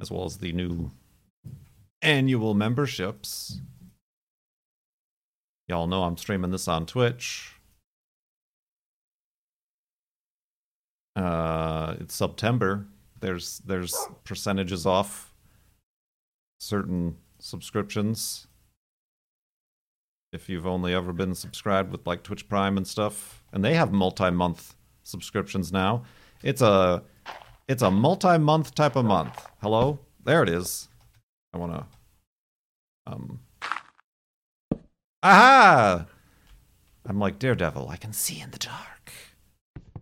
as 0.00 0.10
well 0.10 0.24
as 0.24 0.38
the 0.38 0.52
new 0.52 0.90
annual 2.02 2.54
memberships. 2.54 3.60
Y'all 5.68 5.86
know 5.86 6.04
I'm 6.04 6.16
streaming 6.16 6.50
this 6.50 6.68
on 6.68 6.86
Twitch. 6.86 7.52
Uh, 11.16 11.96
it's 11.98 12.14
September. 12.14 12.86
There's 13.20 13.60
there's 13.60 13.96
percentages 14.24 14.86
off 14.86 15.32
certain 16.60 17.16
subscriptions. 17.38 18.46
If 20.32 20.48
you've 20.48 20.66
only 20.66 20.94
ever 20.94 21.12
been 21.12 21.34
subscribed 21.34 21.90
with 21.90 22.06
like 22.06 22.22
Twitch 22.22 22.48
Prime 22.48 22.76
and 22.76 22.86
stuff, 22.86 23.42
and 23.52 23.64
they 23.64 23.74
have 23.74 23.92
multi-month 23.92 24.74
subscriptions 25.02 25.72
now. 25.72 26.02
It's 26.42 26.60
a 26.60 27.02
it's 27.68 27.82
a 27.82 27.90
multi-month 27.90 28.74
type 28.74 28.96
of 28.96 29.04
month. 29.04 29.46
Hello? 29.60 29.98
There 30.24 30.42
it 30.42 30.48
is. 30.48 30.88
I 31.52 31.58
want 31.58 31.72
to 31.72 31.86
um 33.06 33.40
Aha! 35.22 36.06
I'm 37.04 37.18
like 37.18 37.38
Daredevil. 37.38 37.88
I 37.88 37.96
can 37.96 38.12
see 38.12 38.40
in 38.40 38.50
the 38.50 38.58
dark. 38.58 39.12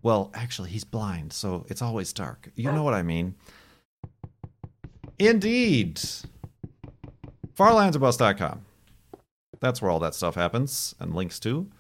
Well, 0.03 0.31
actually, 0.35 0.71
he's 0.71 0.85
blind, 0.85 1.33
so 1.33 1.65
it's 1.69 1.81
always 1.81 2.13
dark. 2.13 2.51
You 2.57 2.73
know 2.73 2.83
what 2.83 2.93
I 2.93 3.03
mean. 3.03 3.35
Indeed. 5.19 6.01
FarlandsOrBust.com. 7.57 8.67
That's 9.61 9.81
where 9.81 9.91
all 9.91 10.01
that 10.01 10.15
stuff 10.15 10.35
happens 10.35 10.95
and 10.99 11.15
links 11.15 11.39
to. 11.41 11.71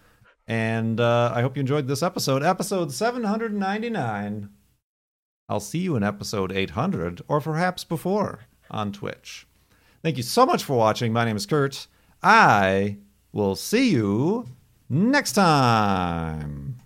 And 0.47 1.01
uh, 1.01 1.33
I 1.35 1.43
hope 1.43 1.57
you 1.57 1.61
enjoyed 1.61 1.87
this 1.87 2.03
episode, 2.03 2.43
episode 2.43 2.93
799. 2.93 4.49
I'll 5.49 5.61
see 5.61 5.79
you 5.79 5.97
in 5.97 6.03
episode 6.03 6.53
800 6.53 7.23
or 7.29 7.41
perhaps 7.41 7.85
before 7.85 8.41
on 8.71 8.93
Twitch. 8.93 9.47
Thank 10.03 10.17
you 10.17 10.23
so 10.23 10.47
much 10.47 10.65
for 10.65 10.77
watching. 10.77 11.13
My 11.13 11.25
name 11.25 11.37
is 11.37 11.47
Kurt. 11.47 11.87
I 12.23 12.99
will 13.33 13.57
see 13.57 13.91
you 13.91 14.47
next 14.89 15.33
time. 15.33 16.77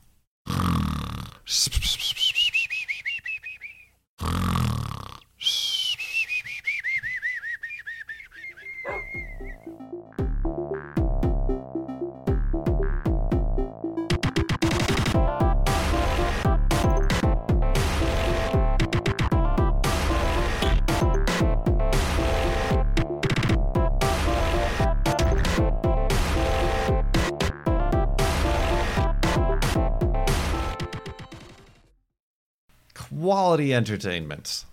Quality 33.28 33.74
entertainment. 33.74 34.64